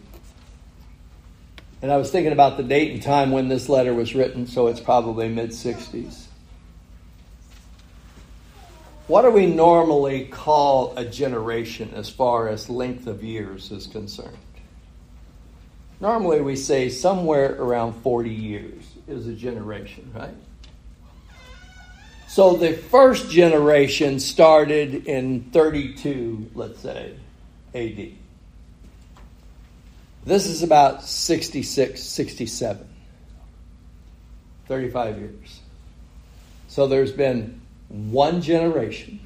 and 1.82 1.92
I 1.92 1.98
was 1.98 2.10
thinking 2.10 2.32
about 2.32 2.56
the 2.56 2.62
date 2.62 2.92
and 2.92 3.02
time 3.02 3.30
when 3.30 3.48
this 3.48 3.68
letter 3.68 3.92
was 3.92 4.14
written, 4.14 4.46
so 4.46 4.68
it's 4.68 4.80
probably 4.80 5.28
mid 5.28 5.50
60s. 5.50 6.24
What 9.06 9.22
do 9.22 9.30
we 9.30 9.44
normally 9.44 10.24
call 10.24 10.96
a 10.96 11.04
generation 11.04 11.92
as 11.94 12.08
far 12.08 12.48
as 12.48 12.70
length 12.70 13.06
of 13.06 13.22
years 13.22 13.70
is 13.70 13.86
concerned? 13.86 14.38
Normally, 16.00 16.40
we 16.40 16.56
say 16.56 16.88
somewhere 16.88 17.54
around 17.60 17.94
40 18.02 18.30
years 18.30 18.84
is 19.08 19.26
a 19.26 19.32
generation, 19.32 20.10
right? 20.14 20.34
So 22.28 22.56
the 22.56 22.72
first 22.72 23.30
generation 23.30 24.18
started 24.18 25.06
in 25.06 25.44
32, 25.52 26.50
let's 26.54 26.80
say, 26.80 27.14
AD. 27.74 28.08
This 30.24 30.46
is 30.46 30.62
about 30.62 31.04
66, 31.04 32.02
67. 32.02 32.88
35 34.66 35.18
years. 35.18 35.60
So 36.68 36.88
there's 36.88 37.12
been 37.12 37.60
one 37.88 38.42
generation, 38.42 39.20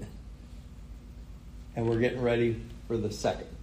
and 1.76 1.86
we're 1.86 1.98
getting 1.98 2.22
ready 2.22 2.60
for 2.88 2.96
the 2.96 3.10
second. 3.10 3.53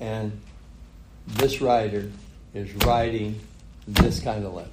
And 0.00 0.40
this 1.26 1.60
writer 1.60 2.10
is 2.54 2.72
writing 2.84 3.40
this 3.86 4.20
kind 4.20 4.44
of 4.44 4.54
letter. 4.54 4.70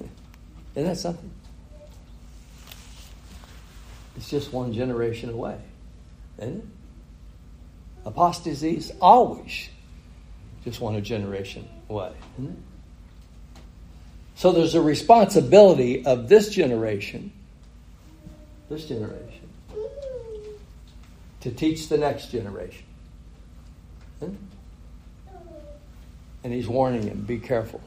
Isn't 0.74 0.88
that 0.88 0.96
something? 0.96 1.30
It's 4.16 4.30
just 4.30 4.52
one 4.52 4.72
generation 4.72 5.30
away, 5.30 5.58
isn't 6.38 6.58
it? 6.58 6.64
Apostasy 8.06 8.76
is 8.76 8.92
always 9.00 9.68
just 10.64 10.80
one 10.80 11.02
generation 11.04 11.68
away, 11.90 12.12
isn't 12.38 12.50
it? 12.50 12.56
So 14.36 14.52
there's 14.52 14.74
a 14.74 14.80
responsibility 14.80 16.04
of 16.04 16.28
this 16.28 16.50
generation, 16.50 17.32
this 18.68 18.86
generation, 18.86 19.48
to 21.40 21.50
teach 21.50 21.88
the 21.88 21.98
next 21.98 22.30
generation. 22.30 22.84
Hmm? 24.20 24.34
And 26.44 26.52
he's 26.52 26.68
warning 26.68 27.02
him, 27.02 27.22
be 27.22 27.38
careful. 27.38 27.80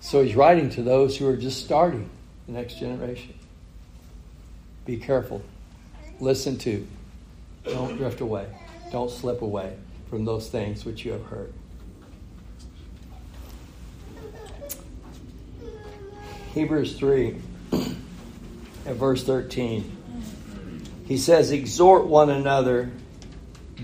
So 0.00 0.22
he's 0.22 0.34
writing 0.34 0.70
to 0.70 0.82
those 0.82 1.16
who 1.16 1.28
are 1.28 1.36
just 1.36 1.64
starting 1.64 2.08
the 2.46 2.52
next 2.52 2.78
generation. 2.78 3.34
Be 4.86 4.96
careful. 4.96 5.42
Listen 6.20 6.56
to. 6.58 6.86
Don't 7.64 7.96
drift 7.96 8.20
away. 8.20 8.46
Don't 8.90 9.10
slip 9.10 9.42
away 9.42 9.76
from 10.08 10.24
those 10.24 10.48
things 10.48 10.84
which 10.84 11.04
you 11.04 11.12
have 11.12 11.24
heard. 11.26 11.52
Hebrews 16.54 16.96
3 16.96 17.36
at 18.86 18.96
verse 18.96 19.22
13. 19.22 19.96
He 21.06 21.18
says, 21.18 21.52
Exhort 21.52 22.06
one 22.06 22.30
another 22.30 22.90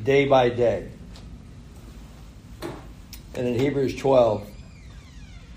day 0.06 0.24
by 0.24 0.48
day. 0.48 0.88
And 3.34 3.48
in 3.48 3.58
Hebrews 3.58 3.96
12, 3.96 4.48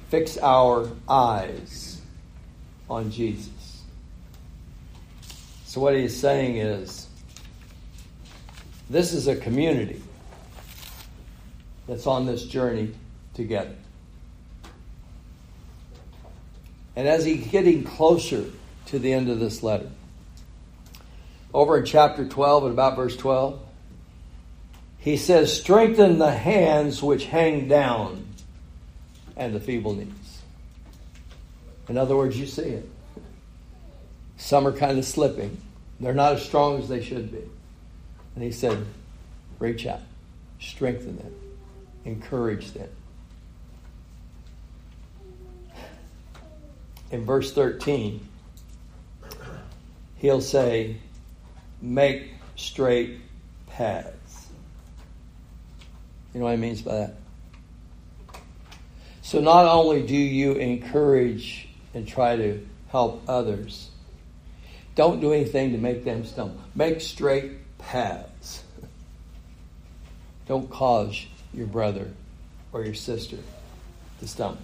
fix 0.09 0.37
our 0.39 0.89
eyes 1.07 2.01
on 2.89 3.11
Jesus. 3.11 3.83
So, 5.65 5.79
what 5.79 5.95
he's 5.95 6.19
saying 6.19 6.57
is 6.57 7.07
this 8.89 9.13
is 9.13 9.27
a 9.27 9.35
community 9.35 10.01
that's 11.87 12.07
on 12.07 12.25
this 12.25 12.43
journey 12.43 12.91
together. 13.35 13.75
And 16.95 17.07
as 17.07 17.23
he's 17.23 17.45
getting 17.47 17.83
closer 17.83 18.45
to 18.87 18.99
the 18.99 19.13
end 19.13 19.29
of 19.29 19.39
this 19.39 19.61
letter, 19.61 19.89
over 21.53 21.77
in 21.77 21.85
chapter 21.85 22.27
12 22.27 22.63
and 22.63 22.73
about 22.73 22.95
verse 22.95 23.15
12, 23.15 23.61
he 24.99 25.15
says, 25.17 25.57
Strengthen 25.57 26.19
the 26.19 26.31
hands 26.31 27.01
which 27.01 27.25
hang 27.25 27.67
down 27.67 28.25
and 29.35 29.55
the 29.55 29.59
feeble 29.59 29.93
knees. 29.95 30.41
In 31.87 31.97
other 31.97 32.15
words, 32.15 32.37
you 32.37 32.45
see 32.45 32.61
it. 32.61 32.89
Some 34.37 34.67
are 34.67 34.71
kind 34.71 34.99
of 34.99 35.05
slipping. 35.05 35.57
They're 35.99 36.13
not 36.13 36.33
as 36.33 36.45
strong 36.45 36.79
as 36.79 36.87
they 36.87 37.01
should 37.01 37.31
be. 37.31 37.43
And 38.35 38.43
he 38.43 38.51
said, 38.51 38.85
Reach 39.57 39.85
out, 39.85 40.01
strengthen 40.59 41.17
them, 41.17 41.33
encourage 42.05 42.71
them. 42.71 42.89
In 47.11 47.25
verse 47.25 47.51
13, 47.51 48.25
he'll 50.17 50.41
say, 50.41 50.97
Make 51.81 52.31
straight 52.55 53.19
paths. 53.67 54.18
You 56.39 56.45
know 56.45 56.51
what 56.51 56.55
he 56.55 56.61
means 56.61 56.81
by 56.81 56.95
that? 56.95 57.15
So 59.21 59.41
not 59.41 59.65
only 59.65 60.07
do 60.07 60.15
you 60.15 60.53
encourage 60.53 61.67
and 61.93 62.07
try 62.07 62.37
to 62.37 62.65
help 62.87 63.23
others, 63.27 63.89
don't 64.95 65.19
do 65.19 65.33
anything 65.33 65.73
to 65.73 65.77
make 65.77 66.05
them 66.05 66.23
stumble. 66.23 66.61
Make 66.75 67.01
straight 67.01 67.77
paths. 67.77 68.63
Don't 70.47 70.69
cause 70.69 71.25
your 71.53 71.67
brother 71.67 72.09
or 72.71 72.85
your 72.85 72.93
sister 72.93 73.39
to 74.21 74.27
stumble. 74.29 74.61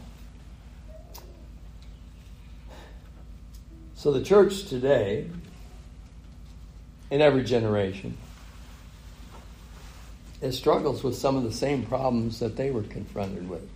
So 3.95 4.13
the 4.13 4.23
church 4.23 4.69
today, 4.69 5.29
in 7.11 7.19
every 7.19 7.43
generation, 7.43 8.17
it 10.45 10.53
struggles 10.53 11.03
with 11.03 11.15
some 11.15 11.35
of 11.35 11.43
the 11.43 11.51
same 11.51 11.83
problems 11.83 12.39
that 12.39 12.55
they 12.55 12.69
were 12.69 12.83
confronted 12.83 13.49
with. 13.49 13.67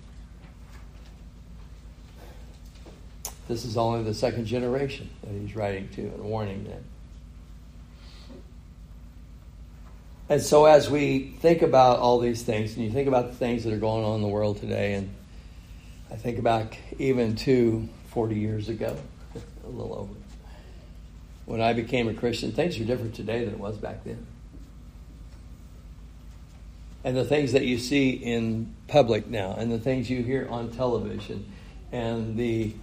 This 3.47 3.65
is 3.65 3.77
only 3.77 4.03
the 4.03 4.13
second 4.13 4.45
generation 4.45 5.09
that 5.23 5.31
he's 5.31 5.55
writing 5.55 5.89
to 5.95 6.01
and 6.01 6.23
warning 6.23 6.65
them. 6.65 6.83
And 10.29 10.39
so, 10.39 10.65
as 10.65 10.91
we 10.91 11.33
think 11.39 11.63
about 11.63 11.97
all 11.97 12.19
these 12.19 12.43
things, 12.43 12.75
and 12.75 12.85
you 12.85 12.91
think 12.91 13.07
about 13.07 13.29
the 13.31 13.35
things 13.35 13.63
that 13.63 13.73
are 13.73 13.77
going 13.79 14.05
on 14.05 14.17
in 14.17 14.21
the 14.21 14.27
world 14.27 14.59
today, 14.59 14.93
and 14.93 15.09
I 16.11 16.15
think 16.17 16.43
back 16.43 16.77
even 16.99 17.35
to 17.37 17.89
40 18.09 18.35
years 18.35 18.69
ago, 18.69 18.95
a 19.65 19.69
little 19.69 19.95
over, 19.95 20.13
when 21.47 21.61
I 21.61 21.73
became 21.73 22.07
a 22.07 22.13
Christian, 22.13 22.51
things 22.51 22.79
are 22.79 22.85
different 22.85 23.15
today 23.15 23.43
than 23.43 23.55
it 23.55 23.59
was 23.59 23.75
back 23.77 24.03
then. 24.03 24.23
And 27.09 27.17
the 27.17 27.25
things 27.25 27.53
that 27.53 27.65
you 27.65 27.79
see 27.79 28.11
in 28.11 28.71
public 28.87 29.27
now, 29.27 29.55
and 29.57 29.71
the 29.71 29.79
things 29.79 30.11
you 30.11 30.21
hear 30.21 30.47
on 30.47 30.69
television, 30.69 31.51
and 31.91 32.37
the 32.37 32.75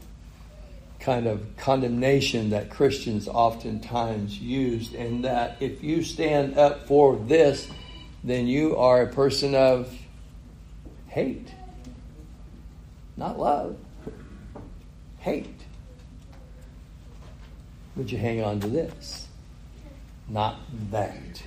kind 0.98 1.28
of 1.28 1.46
condemnation 1.56 2.50
that 2.50 2.68
Christians 2.68 3.28
oftentimes 3.28 4.36
used, 4.36 4.96
and 4.96 5.24
that 5.24 5.58
if 5.60 5.84
you 5.84 6.02
stand 6.02 6.58
up 6.58 6.88
for 6.88 7.14
this, 7.14 7.68
then 8.24 8.48
you 8.48 8.76
are 8.76 9.02
a 9.02 9.06
person 9.06 9.54
of 9.54 9.94
hate, 11.06 11.52
not 13.16 13.38
love, 13.38 13.76
hate. 15.18 15.60
Would 17.94 18.10
you 18.10 18.18
hang 18.18 18.42
on 18.42 18.58
to 18.58 18.66
this? 18.66 19.28
Not 20.28 20.58
that. 20.90 21.44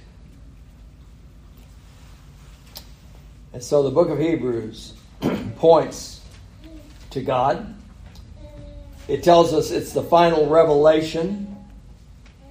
And 3.53 3.63
so 3.63 3.83
the 3.83 3.91
book 3.91 4.09
of 4.09 4.19
Hebrews 4.19 4.93
points 5.57 6.21
to 7.11 7.21
God 7.21 7.75
it 9.09 9.23
tells 9.23 9.53
us 9.53 9.71
it's 9.71 9.91
the 9.91 10.03
final 10.03 10.47
revelation. 10.47 11.57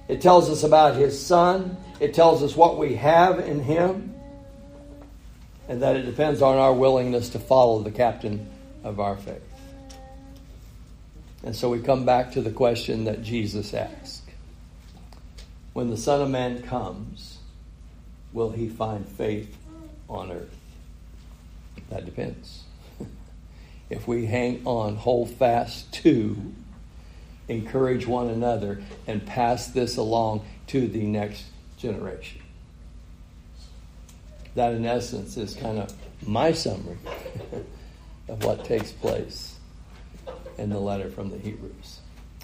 It 0.09 0.21
tells 0.21 0.49
us 0.49 0.63
about 0.63 0.95
His 0.95 1.17
Son. 1.17 1.77
It 2.01 2.13
tells 2.13 2.43
us 2.43 2.53
what 2.53 2.77
we 2.77 2.95
have 2.95 3.39
in 3.39 3.61
Him. 3.61 4.13
And 5.69 5.81
that 5.81 5.95
it 5.95 6.01
depends 6.01 6.41
on 6.41 6.57
our 6.57 6.73
willingness 6.73 7.29
to 7.29 7.39
follow 7.39 7.81
the 7.81 7.91
captain 7.91 8.49
of 8.83 8.99
our 8.99 9.15
faith. 9.15 9.41
And 11.43 11.55
so 11.55 11.69
we 11.69 11.79
come 11.79 12.05
back 12.05 12.33
to 12.33 12.41
the 12.41 12.51
question 12.51 13.05
that 13.05 13.23
Jesus 13.23 13.73
asked 13.73 14.29
When 15.71 15.89
the 15.89 15.97
Son 15.97 16.21
of 16.21 16.29
Man 16.29 16.61
comes, 16.61 17.37
will 18.33 18.49
he 18.49 18.67
find 18.67 19.07
faith 19.07 19.55
on 20.09 20.29
earth? 20.29 20.58
That 21.89 22.05
depends 22.05 22.63
if 23.89 24.07
we 24.07 24.25
hang 24.25 24.61
on, 24.65 24.95
hold 24.95 25.31
fast 25.31 25.91
to, 25.93 26.53
encourage 27.47 28.05
one 28.05 28.29
another, 28.29 28.81
and 29.07 29.25
pass 29.25 29.67
this 29.67 29.97
along 29.97 30.45
to 30.67 30.87
the 30.87 31.03
next 31.03 31.45
generation. 31.77 32.41
That, 34.55 34.73
in 34.73 34.85
essence, 34.85 35.37
is 35.37 35.55
kind 35.55 35.79
of 35.79 35.93
my 36.27 36.51
summary 36.51 36.97
of 38.27 38.43
what 38.43 38.65
takes 38.65 38.91
place 38.91 39.55
in 40.57 40.69
the 40.69 40.79
letter 40.79 41.09
from 41.09 41.29
the 41.29 41.37
Hebrews. 41.37 41.99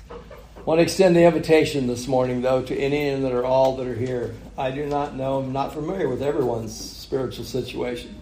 I 0.10 0.62
want 0.62 0.80
to 0.80 0.84
extend 0.84 1.16
the 1.16 1.24
invitation 1.24 1.88
this 1.88 2.08
morning, 2.08 2.42
though, 2.42 2.64
to 2.64 2.76
any 2.76 3.10
and 3.10 3.24
that 3.26 3.34
are 3.34 3.46
all 3.46 3.76
that 3.78 3.86
are 3.86 3.96
here. 3.96 4.34
I 4.58 4.72
do 4.72 4.86
not 4.86 5.16
know, 5.16 5.40
I'm 5.40 5.54
not 5.54 5.74
familiar 5.74 6.08
with 6.08 6.24
everyone's 6.24 6.74
spiritual 6.74 7.46
situation. 7.46 8.16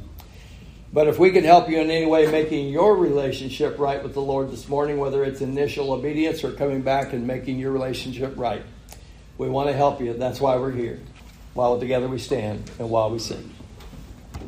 But 0.93 1.07
if 1.07 1.17
we 1.17 1.31
can 1.31 1.43
help 1.43 1.69
you 1.69 1.79
in 1.79 1.89
any 1.89 2.05
way 2.05 2.27
making 2.27 2.69
your 2.69 2.95
relationship 2.95 3.79
right 3.79 4.03
with 4.03 4.13
the 4.13 4.21
Lord 4.21 4.51
this 4.51 4.69
morning, 4.69 4.99
whether 4.99 5.23
it's 5.23 5.41
initial 5.41 5.91
obedience 5.91 6.43
or 6.43 6.51
coming 6.51 6.83
back 6.83 7.13
and 7.13 7.25
making 7.25 7.57
your 7.57 7.71
relationship 7.71 8.33
right, 8.37 8.61
we 9.39 9.49
want 9.49 9.69
to 9.69 9.73
help 9.73 10.01
you. 10.01 10.13
That's 10.13 10.39
why 10.39 10.55
we're 10.57 10.71
here. 10.71 10.99
While 11.55 11.79
together 11.79 12.07
we 12.07 12.19
stand 12.19 12.69
and 12.77 12.91
while 12.91 13.09
we 13.09 13.17
sing. 13.17 13.51